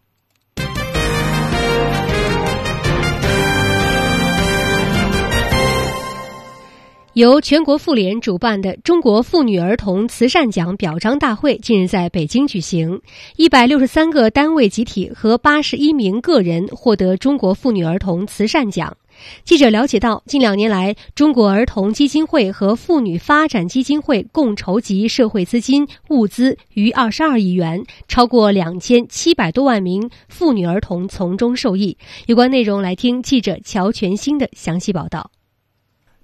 [7.18, 13.02] 由全国妇联主办的中国妇女儿童慈善奖表彰大会近日在北京举行，
[13.38, 18.96] 一百六十三个单位集体和八十一名个人获得中国妇女儿童慈善奖。
[19.44, 31.98] 记者了解到，近两年来，中国儿童基金会和妇女发展基金会共筹集社会资金、物资逾二十二亿元，超过两千七百多万名妇女儿童从中受益。
[32.28, 35.32] 有关内容，来听记者乔全新的详细报道。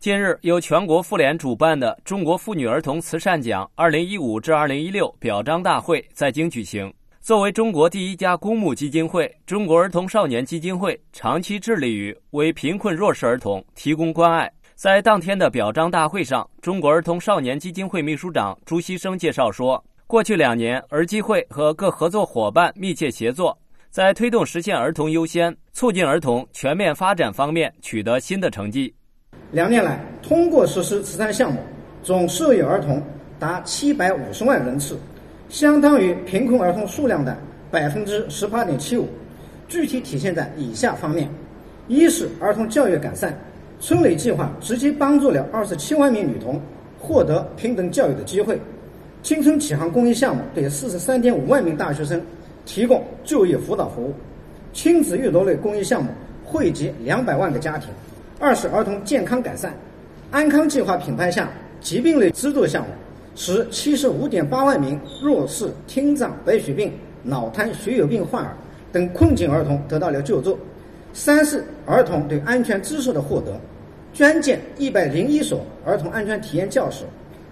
[0.03, 6.93] 近日，由全国妇联主办的中国妇女儿童慈善奖二零一五至二零一六表彰大会在京举行。
[7.21, 14.51] 作为中国第一家公募基金会，中国儿童少年基金会长期致力于为贫困弱势儿童提供关爱。
[14.75, 23.57] 在当天的表彰大会上，中国儿童少年基金会秘书长朱锡生介绍说，过去两年，儿基会和各合作伙伴密切协作，
[23.89, 28.93] 在推动实现儿童优先、促进儿童全面发展方面取得新的成绩。
[29.53, 31.59] 两年来，通过实施慈善项目，
[32.01, 32.99] 总受益儿童
[33.37, 34.97] 达七百五十万人次，
[35.47, 37.37] 相当于贫困儿童数量的
[37.69, 39.07] 百分之十八点七五。
[39.67, 41.29] 具体体现在以下方面：
[41.87, 43.31] 一是儿童教育改善，
[43.79, 46.59] 春蕾计划直接帮助了二十七万名女童
[46.99, 48.55] 获得平等教育的机会；
[49.21, 52.19] 青春启航公益项目对四十三点五万名大学生
[52.65, 54.11] 提供就业辅导服务；
[54.73, 56.09] 亲子阅读类公益项目
[56.43, 57.89] 惠及两百万个家庭。
[58.43, 59.73] 二是儿童健康改善，
[60.29, 62.89] 安康计划品牌下疾病类资助项目，
[63.37, 66.91] 使七十五点八万名弱视、听障、白血病、
[67.23, 68.53] 脑瘫、血友病患儿
[68.91, 70.59] 等困境儿童得到了救助。
[71.13, 73.57] 三是儿童对安全知识的获得，
[74.13, 77.05] 捐建一百零一所儿童安全体验教室，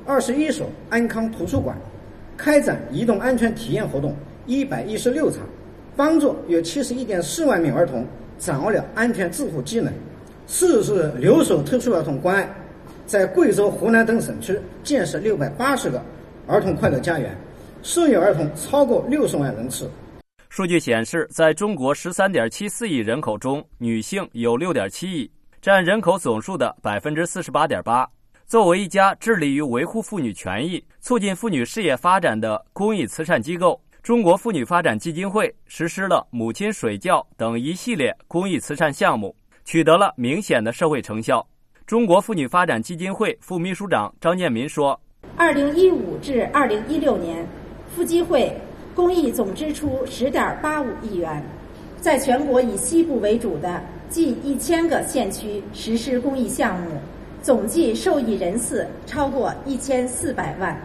[0.05, 1.73] 二十一所安康图书馆，
[2.35, 4.13] 开展移动安全体验活动
[4.45, 5.39] 一百一十六场，
[5.95, 8.05] 帮助约七十一点四万名儿童
[8.37, 9.89] 掌握了安全自护技能。
[10.53, 12.49] 四是留守特殊儿童关爱，
[13.05, 16.03] 在贵州、湖南等省区建设六百八十个
[16.45, 17.33] 儿童快乐家园，
[17.81, 19.89] 受益儿童超过六十万人次。
[20.49, 25.31] 数据显示，在中国十三点七四亿人口中，女性有六点七亿，
[25.61, 28.05] 占人口总数的百分之四十八点八。
[28.45, 39.33] 作为一家致力于维护妇女权益、促进妇女事业发展的公益慈善机构，中国妇女发展基金会实施了母亲水窖等一系列公益慈善项目，
[39.71, 41.47] 取得了明显的社会成效。
[41.85, 44.99] 中国妇女发展基金会副秘书长张建民说
[45.37, 47.47] ：“二零一五至二零一六年，
[47.95, 48.53] 妇基会。”
[48.93, 51.41] 公益总支出十点八五亿元，
[52.01, 56.99] 在全国以西部为主的近一千个县区实施公益项目，
[57.41, 60.77] 总计受益人次超过一千四百万。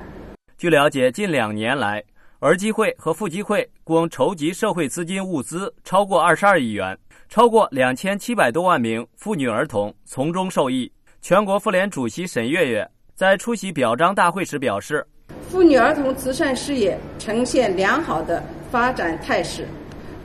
[0.56, 2.00] 据了解，近两年来，
[2.38, 6.96] 儿基会和妇基会共筹集社会资金物资超过二十二亿元，
[7.28, 10.90] 超过两千七百多万名妇女儿童从中受益。
[11.20, 15.04] 全国妇联主席沈月月在出席表彰大会时表示。
[15.50, 19.66] 妇女儿童慈善事业呈现良好的发展态势。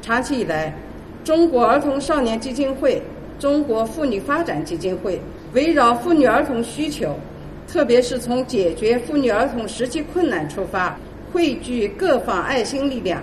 [0.02, 0.74] 长期以来，
[1.24, 3.02] 中国儿童少年基金会、
[3.40, 5.20] 中国妇女发展基金会
[5.54, 7.18] 围绕妇女儿童需求，
[7.68, 10.96] 特别是从解决妇女儿童实际困难出发，
[11.32, 13.22] 汇聚各方爱心力量，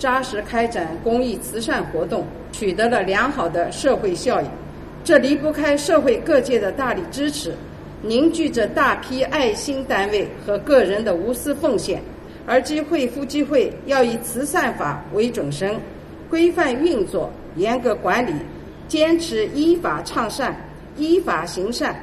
[0.00, 4.46] 扎实开展公益慈善活动，取得了良好的社会效益。
[5.04, 7.54] 这离不开社会各界的大力支持。
[8.02, 12.00] 凝聚着大批爱心单位和个人的无私奉献，
[12.46, 15.78] 而基会、夫基会要以慈善法为准绳，
[16.30, 18.32] 规范运作，严格管理，
[18.88, 20.56] 坚持依法倡善、
[20.96, 21.94] 依法行善，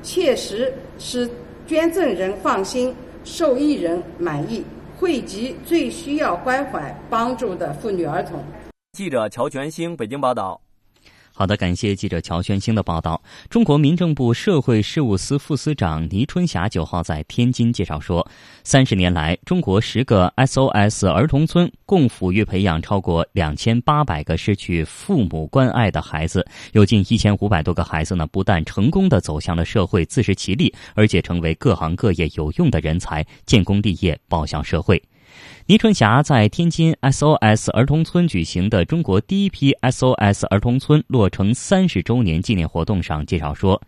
[0.00, 1.28] 切实使
[1.66, 4.64] 捐赠人放心、受益人满意，
[5.02, 8.40] 惠及最需要关怀帮助的妇女儿童。
[8.92, 10.60] 记者乔全兴北京报道。
[11.34, 13.20] 好的，感谢记者乔轩星的报道。
[13.48, 18.24] 中国民政部社会事务司副司长倪春霞九号在天津介绍说，
[18.62, 35.02] 三十年来，中国十个 SOS 儿童村共抚育培养超过两千八百个失去父母关爱的孩子，有近一千五百多个孩子呢，不但成功的走向了社会，自食其力，而且成为各行各业有用的人才，建功立业，报效社会。
[35.66, 43.80] 倪春霞在天津 SOS 儿童村举行的中国第一批 SOS 儿童村落成三十周年纪念活动上介绍说，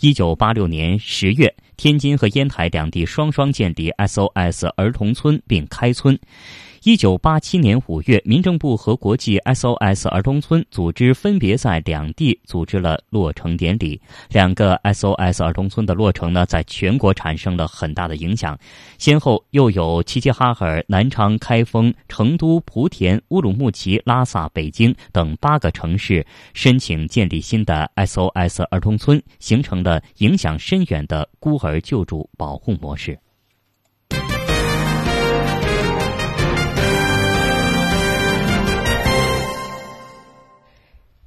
[0.00, 6.18] 一九八六年十月，天津和烟台两地双双建立 SOS 儿童村并开村。
[6.86, 14.00] 一九八七年五月，民政部和国际 SOS 儿童村组织分别在两地组织了落成典礼。
[14.30, 18.56] 两个 SOS 儿童村的落成呢，在全国产生了很大的影响。
[18.98, 26.24] 先后又有齐齐哈尔、南昌、开封、成都、莆田、乌鲁木齐、拉萨、北京等八个城市
[26.54, 33.18] 申请建立新的 SOS 儿童村，形成了影响深远的孤儿救助保护模式。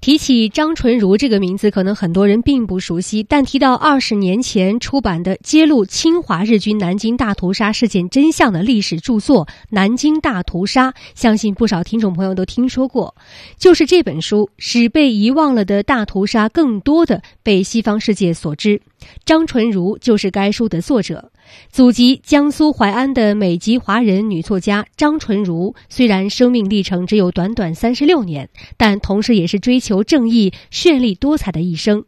[0.01, 3.21] 提起张纯如这个名字，可能很多人并不熟悉。
[3.21, 13.13] 但提到二十年前出版的揭露侵华日军南京大屠杀事件真相的历史著作《南京大屠杀》，相信不少听众朋友都听说过。
[13.57, 18.81] 就是这本书，使被遗忘了的大屠杀更多的被西方世界所知。
[19.25, 21.29] 张纯如就是该书的作者。
[21.71, 32.05] 祖籍江苏淮安的美籍华人女作家张纯如，虽然生命历程只有短短三十六年，但同时也是追求正义、绚丽多彩的一生。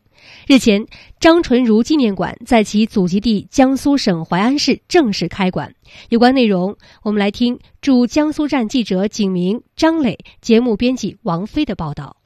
[0.48, 0.86] 日前，
[1.20, 5.74] 张纯如纪念馆在其祖籍地江苏省淮安市正式开馆。
[6.10, 12.18] 有关内容，我们来听驻江苏站记者景明、张磊，节目编辑王飞的报道。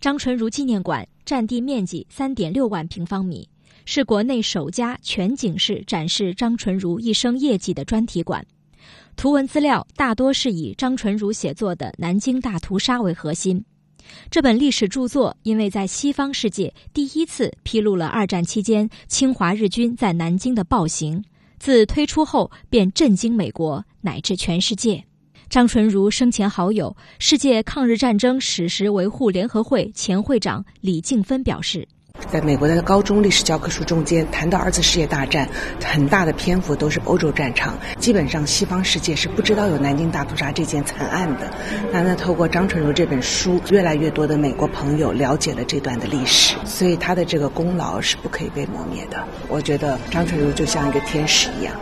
[0.00, 3.48] 张纯如纪念馆占地面积三点六万平方米。
[3.90, 8.46] 是国内首家全景式展示张纯如一生业绩的专题馆，
[9.16, 13.64] 图文资料大多是以张纯如写作的《南京大屠杀》为核心。
[14.30, 21.24] 这本历史著作因为在西方世界第一次披露了二战期间侵华日军在南京的暴行，
[21.58, 25.02] 自推出后便震惊美国乃至全世界。
[25.48, 31.88] 张纯如生前好友、世界抗日战争史实维护联合会前会长李静芬表示。
[32.30, 35.48] 在美国的高中历史教科书中间，谈到二次世界大战，
[35.82, 41.50] 很大的篇幅都是欧洲战场，基本上西方世界是不知道有南京大屠杀这件惨案的。
[41.92, 49.24] 那那透过张纯如这本书，越来越多的美国朋友了解了这段的历史，所以他的这个功劳是不可以被磨灭的。
[49.48, 51.74] 我觉得张纯如就像一个天使一样。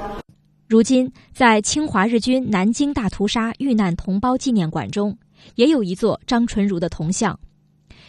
[0.68, 5.16] 如今，在侵华日军南京大屠杀遇难同胞纪念馆中，
[5.54, 7.38] 也有一座张纯如的铜像。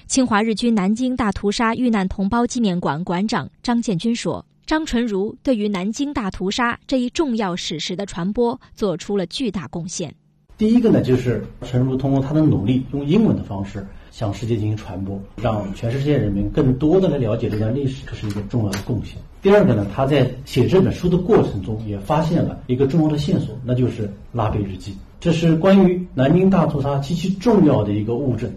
[0.08, 10.16] 侵华日军南京大屠杀遇难同胞纪念馆馆长张建军说：“张纯如对于南京大屠杀这一重要史实的传播做出了巨大贡献。
[10.58, 19.18] 第一个呢，就是陈如通过他的努力，用英文的方式向世界进行传播，让全世界人民更多的来了解这段历史，这是一个重要的贡献。
[19.42, 28.50] 第二个呢，他在写这本书的过程中也发现了一个重要的线索，那就是拉贝日记，这是关于南京大屠杀极其重要的一个物证。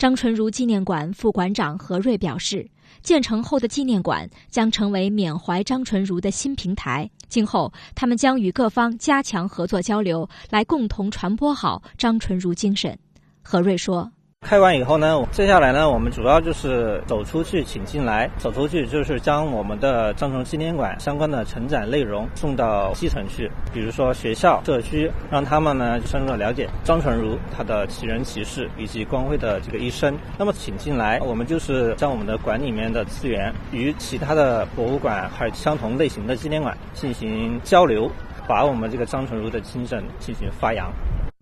[0.00, 2.66] 张纯如纪念馆副馆长何瑞表示。
[3.02, 7.08] 建成后的纪念馆将成为缅怀张纯如的新平台。
[7.28, 12.98] 今后，他们将与各方加强合作交流，来共同传播好张纯如精神。
[13.42, 14.10] 何瑞说。
[14.42, 18.28] 开完以后呢，接下来呢，我们主要就是走出去，请进来。
[18.36, 30.18] 走出去就是将我们的张纯纪念馆相关的成长内容送到基层去，比如说学校、社区，让他们呢深入的了解张纯如他的奇人奇事以及光辉的这个一生。
[30.36, 38.10] 那么，请进来，我们就是将我们的馆里面的资源与其他的博物馆还有相同类型的纪念馆进行交流，
[38.48, 40.90] 把我们这个张纯如的精神进行发扬。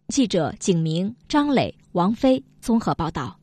[0.09, 3.39] 记者景明、张磊、王飞综合报道。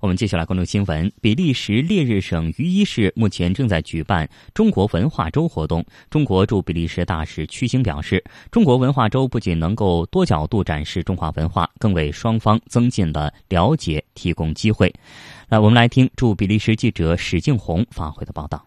[0.00, 5.84] 我们接下来关注新闻：比利时列日省于伊市目前正在举办中国文化周活动。
[6.08, 8.22] 中国驻比利时大使屈星表示，
[8.52, 14.94] 中国文化周不仅能够多角度展示中华文化，更为双方增进了了解，提供机会。
[15.48, 18.64] 来，我们来听驻比利时记者史静红发回的报道。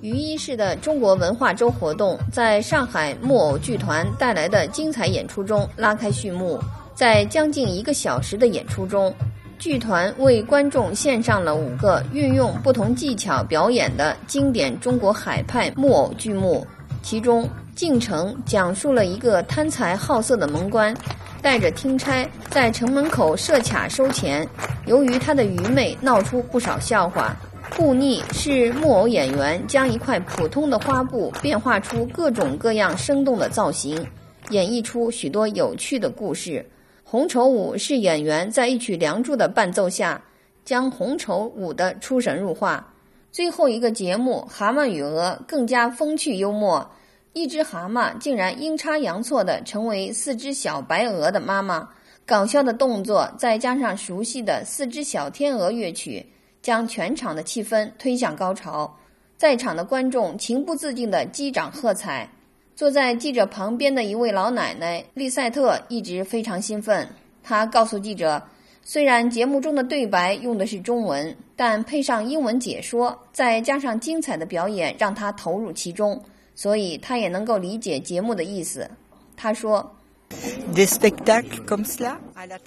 [0.00, 6.58] 于一市的中国文化周活动，在上海木偶剧团带来的精彩演出中拉开序幕。
[6.94, 9.14] 在将近一个小时的演出中，
[9.58, 16.66] 剧团为观众献上了五个运用不同技巧表演的经典中国海派木偶剧目。
[17.02, 20.94] 其中，进城讲述了一个贪财好色的门官。
[21.42, 24.46] 带着听差在城门口设卡收钱，
[24.84, 27.34] 由于他的愚昧，闹出不少笑话。
[27.70, 34.06] 布逆是木偶演员将一块普通的花布变化出各种各样生动的造型，
[34.50, 36.64] 演绎出许多有趣的故事。
[37.04, 40.22] 红绸舞是演员在一曲《梁祝》的伴奏下，
[40.64, 42.92] 将红绸舞的出神入化。
[43.32, 46.88] 最后一个节目《蛤蟆与鹅》更加风趣幽默。
[47.32, 51.88] 一只蛤蟆竟然阴差阳错地成为四只小白鹅的妈妈，
[52.26, 56.26] 搞笑的动作再加上熟悉的四只小天鹅乐曲，
[56.62, 58.96] 将全场的气氛推向高潮。
[59.36, 62.28] 在场的观众情不自禁地击掌喝彩。
[62.76, 67.06] 坐在记者旁边的一位老奶奶丽赛特一直非常兴奋。
[67.42, 68.42] 她告诉记者，
[68.82, 76.22] 虽然节目中的对白用的是中文，但配上英文解说，再加上精彩的表演，让她投入其中。
[76.54, 78.90] 所以她也能够理解节目的意思。
[79.36, 79.94] 她说：“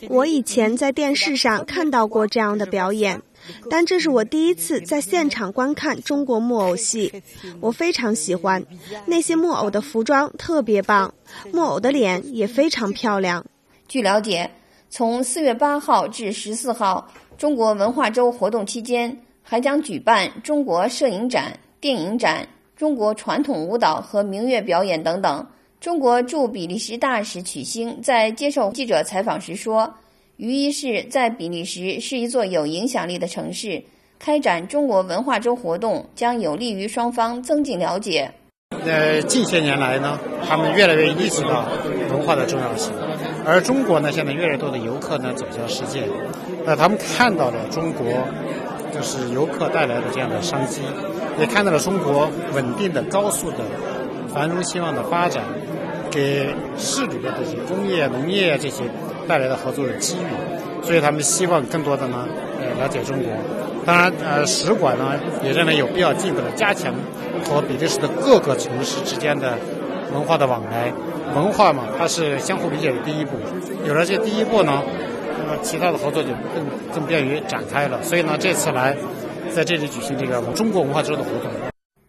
[0.09, 3.21] 我以前在电视上看到过这样的表演，
[3.69, 7.23] 但这是我第一次在现场观看中国木偶戏。
[7.59, 8.63] 我非常喜欢
[9.05, 11.13] 那些木偶的服装特别棒，
[11.51, 13.45] 木偶的脸也非常漂亮。”
[13.87, 14.49] 据了解，
[14.89, 22.47] 从四月八号至十四号，中国文化周活动期间还将举办中国摄影展、电影展。
[22.75, 25.47] 中国传统舞蹈和民乐表演等等。
[25.79, 29.93] 中国驻比利时大使曲星在接受记者采访时说
[30.37, 33.83] ：“于伊市在比利时是一座有影响力的城市，
[34.19, 38.31] 开展中国文化周活动将有利于双方增进了解。”
[38.85, 41.67] 呃，近些年来呢，他们越来越意识到
[42.09, 42.91] 文化的重要性，
[43.45, 46.03] 而中国呢，现在越来越多的游客呢走向世界，
[46.65, 48.05] 那他们看到了中国。
[48.93, 50.79] 就是游客带来的这样的商机，
[51.39, 53.57] 也看到了中国稳定的、高速的、
[54.31, 55.43] 繁荣兴旺的发展，
[56.11, 58.83] 给市里的这些工业、农业这些
[59.27, 62.27] 带来的合作的机遇，所以他们希望更多的呢，
[62.59, 63.31] 呃，了解中国。
[63.85, 66.93] 当然，呃，使馆呢也认为有必要进一步的加强
[67.45, 69.57] 和比利时的各个城市之间的
[70.13, 70.91] 文化的往来。
[71.35, 73.31] 文化嘛，它是相互理解的第一步，
[73.87, 74.81] 有了这第一步呢。
[75.35, 78.95] 那么其他的合作就更更便于展开了，所以呢，这次来
[79.53, 81.51] 在这里举行这个中国文化周的活动。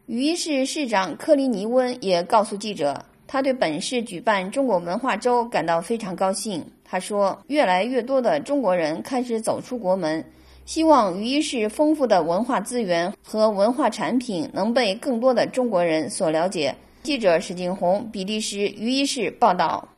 [0.06, 6.64] 于市市长克里尼温也告诉记者，他对本市举办中国文化周感到非常高兴。
[6.84, 10.24] 他说，越来越多的中国人开始走出国门，
[10.66, 16.76] 希望于一市丰富的文化资源和文化产品能被更多的中国人所了解。
[17.02, 19.88] 记者史景红，比利时于一市报道。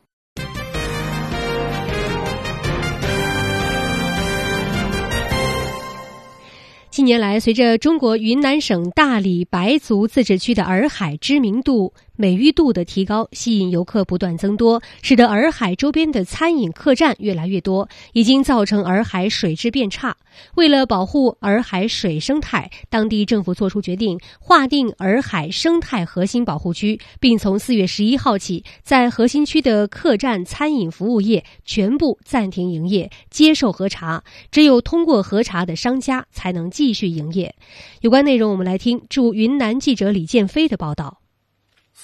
[6.89, 20.17] 近年来，随着中国云南省大理白族自治区的洱海知名度美誉度的提高，吸引游客不断增多，使得洱海周边的餐饮客栈越来越多，已经造成洱海水质变差。
[20.55, 34.23] 为了保护洱海水生态，当地政府作出决定，划定洱海生态核心保护区，并从四月十一号起，在核心区的客栈、餐饮服务业全部暂停营业，接受核查。
[34.51, 37.53] 只有通过核查的商家才能继续营业。
[38.01, 41.19] 有关内容，我们来听驻云南记者李建飞的报道。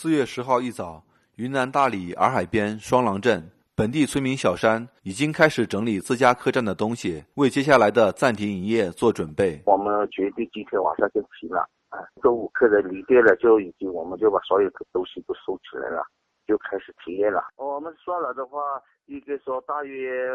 [0.03, 1.01] 四月十号一早，
[1.37, 9.61] 云南大理洱海边双廊镇本地村民小山已经开始整理自家客栈的东西，为接下来的暂停营业做准备。
[9.65, 11.61] 我们决定今天晚上就停了。
[11.87, 16.03] 啊，中午客人离店了，就已经我们就把所有的东西都收起来了，
[16.45, 17.41] 就开始停业了。
[17.55, 18.59] 我们算了的话，
[19.05, 20.27] 应该说大约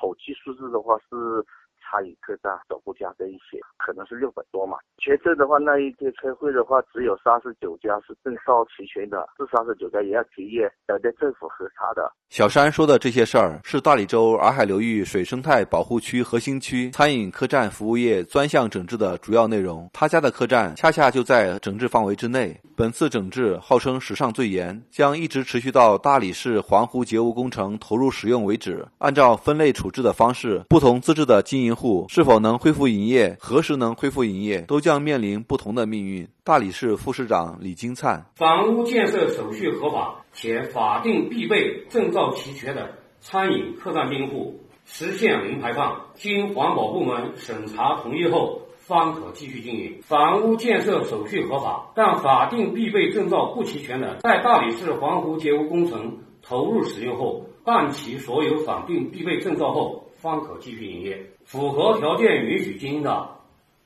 [0.00, 1.46] 统计数字的话是。
[1.82, 4.78] 餐饮客栈都不加这一些，可能是六百多嘛。
[4.98, 12.10] 全镇的话，那一天开会的话，只有三十九家是证照齐全的，这三十九家也要停业，等待政府核查的。
[12.28, 19.90] 小山说的这些事儿，是大理州洱海流域水生态保护区核心区餐饮客栈服务业专项整治的主要内容。
[19.92, 22.58] 他家的客栈恰恰就在整治范围之内。
[22.74, 28.86] 本次整治号称史上最严，将一直持续到大理市环湖截污工程投入使用为止。
[28.98, 36.28] 按照分类处置的方式，不同资质的经营户是否能恢复营业，何时能恢复营业，都将面临不同的命运。
[36.44, 50.00] 大理市副市长李金灿：房屋建设手续合法且法定必备证照齐全的餐饮客栈宾户，实现零排放，经环保部门审查同意后，方可继续经营。
[50.02, 61.31] 房屋建设手续合法但法定必备证照不齐全的，在大理市环湖截污工程投入使用后，办齐所有法定必备证照后，方可继续营业。
[61.44, 63.28] 符合条件允许经营的，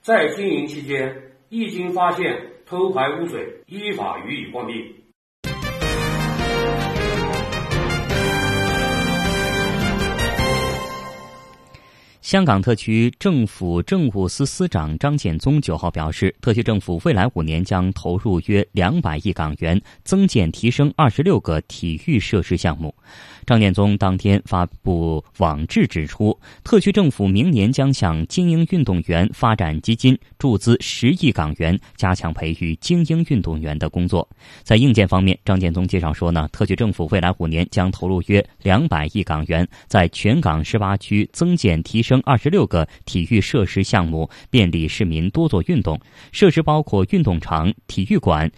[0.03, 1.23] 在经营期间。
[1.49, 2.37] 一经发现
[2.67, 4.73] 偷排污水，依法予以关闭。
[12.21, 22.93] 香港特区政府政务司司长张建宗九号表示，特区政府未来五年将投入约两百亿港元，增建提升二十六个体育设施项目。
[23.47, 34.29] 张建宗当天发布网志指出，特区政府明年将向精英运动员发展基金注资十亿港元，加强培育精英运动员的工作。
[34.65, 46.01] 在硬件方面，张建宗介绍说呢，特区政府未来五年将投入约两百亿港元，在全港十八区增建提升二十六个体育设施项目，便利市民多做运动。
[46.33, 48.51] 设施包括运动场、体育馆、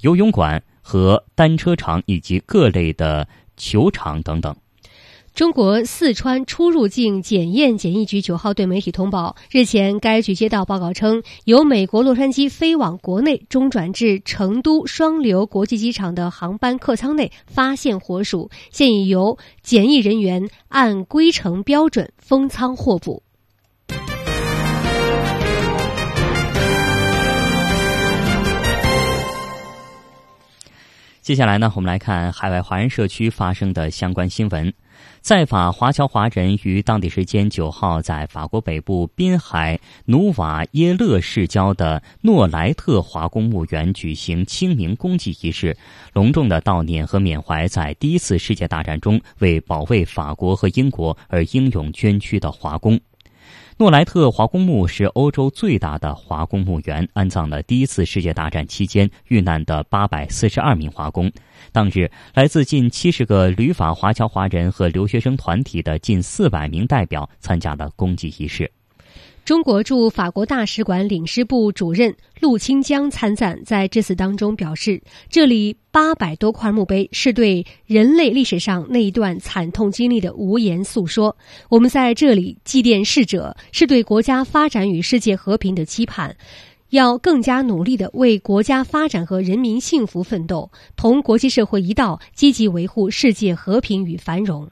[0.00, 3.28] 游泳馆和单车场以及各类的。
[3.60, 4.56] 球场等等。
[5.32, 23.22] 中国四川出入境检验检疫局九号对媒体通报，日前该局接到报告称，由美国洛杉矶飞往国内中转至成都双流国际机场的航班客舱内发现火鼠，现已由检疫人员按规程标准封舱获补。
[31.30, 34.74] 接下来呢，我们来看海外华人社区发生的相关新闻。
[35.20, 45.76] 在法华侨华人于当地时间九号在法国北部滨海努瓦耶勒市郊的诺莱特华工墓园举行清明公祭仪式，
[46.12, 52.98] 隆重的悼念和缅怀在第一次世界大战中为保卫法国和英国而英勇捐躯的华工。
[53.80, 61.32] 诺莱特华公墓是欧洲最大的华公墓园，安葬了第一次世界大战期间遇难的八百四十二名华工。
[61.72, 68.70] 当日，来自近七十个旅法华侨华人和留学生团体的近四百名代表参加了公祭仪式。
[69.50, 81.36] 中国驻法国大使馆领事部主任陆清江参赞，在致辞当中表示：“这里八百多块墓碑是对人类历史上那一段惨痛经历的无言诉说。
[81.68, 86.36] 我们在这里祭奠逝者，是对国家发展与世界和平的期盼，
[86.90, 94.70] 要更加努力的为国家发展和人民幸福奋斗，同国际社会一道积极维护世界和平与繁荣。”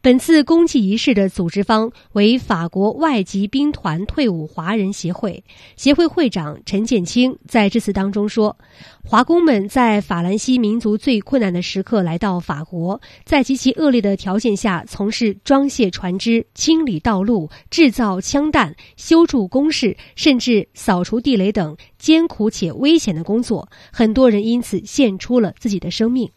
[0.00, 5.42] 本次公祭仪式的组织方为法国外籍兵团退伍华人协会。
[5.76, 8.56] 协会会长陈建清在致辞当中说
[9.04, 23.68] ：“华工们在法兰西民族最困难的时刻来到法国，在极其恶劣的条件下从事装卸船只、清理道路、制造枪弹、修筑工事，甚至扫除地雷等艰苦且危险的工作。
[23.92, 26.30] 很多人因此献出了自己的生命。”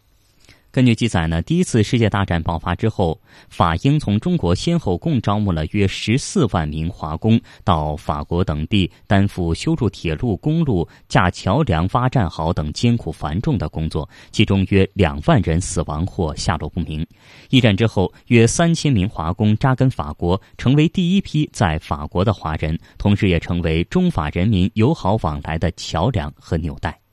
[0.76, 3.18] 根据记载呢，第一次世界大战爆发之后，
[3.48, 17.06] 法英从中国先后共招募了约十四万名华工到法国等地，担负修筑铁路、公路、架桥梁、挖战壕等艰苦繁重的工作，其中约两万人死亡或下落不明。
[17.48, 27.05] 一战之后，约三千名华工扎根法国，成为第一批在法国的华人，同时也成为中法人民友好往来的桥梁和纽带。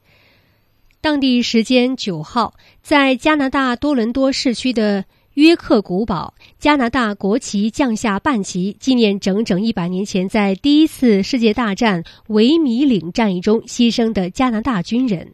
[1.03, 15.33] 当地时间九号，在加拿大多伦多市区的约克古堡，加拿大国旗降下半旗，纪念整整一百年前在第一次世界大战维米岭战役中牺牲的加拿大军人。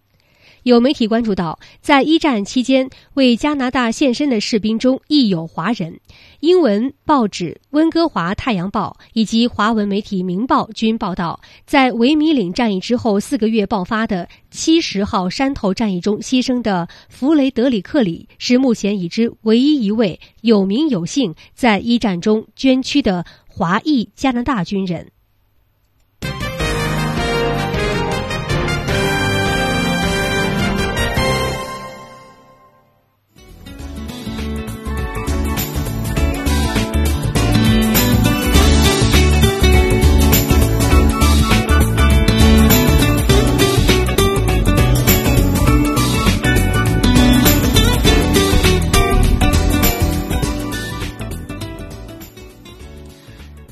[0.64, 6.00] 有媒体关注到，在一战期间为加拿大献身的士兵中亦有华人。
[6.42, 25.12] 英文报纸《温哥华太阳报》以及华文媒体《明报》均报道，在维米岭战役之后四个月爆发的七十号山头战役中牺牲的弗雷德里克里是目前已知唯一一位有名有姓在一战中捐躯的华裔加拿大军人。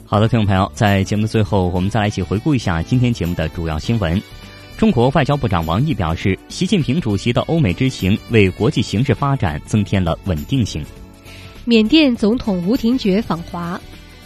[0.10, 4.22] 好的，听众朋友，在节目的最后，我们再来一起回顾一下今天节目的主要新闻。
[4.78, 10.82] 中国外交部长王毅表示，习近平主席的欧美之行为国际形势发展增添了稳定性。
[11.66, 13.78] 缅甸总统吴廷觉访华。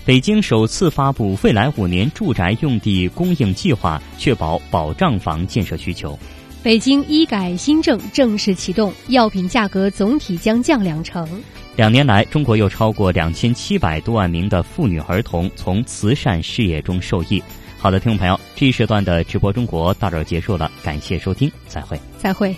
[0.06, 6.18] 北京首次发布未来五年住宅用地供应计划，确保保障房建设需求。
[6.62, 11.28] 北京医改新政正式启动，药品价格总体将降两成。
[11.76, 17.42] 两年来，中国有超过两千七百多万名的妇女儿童从慈善事业中受益。
[17.80, 22.56] 好的，听众朋友，这一时段的直播中国到这儿结束了，感谢收听，再会，再会。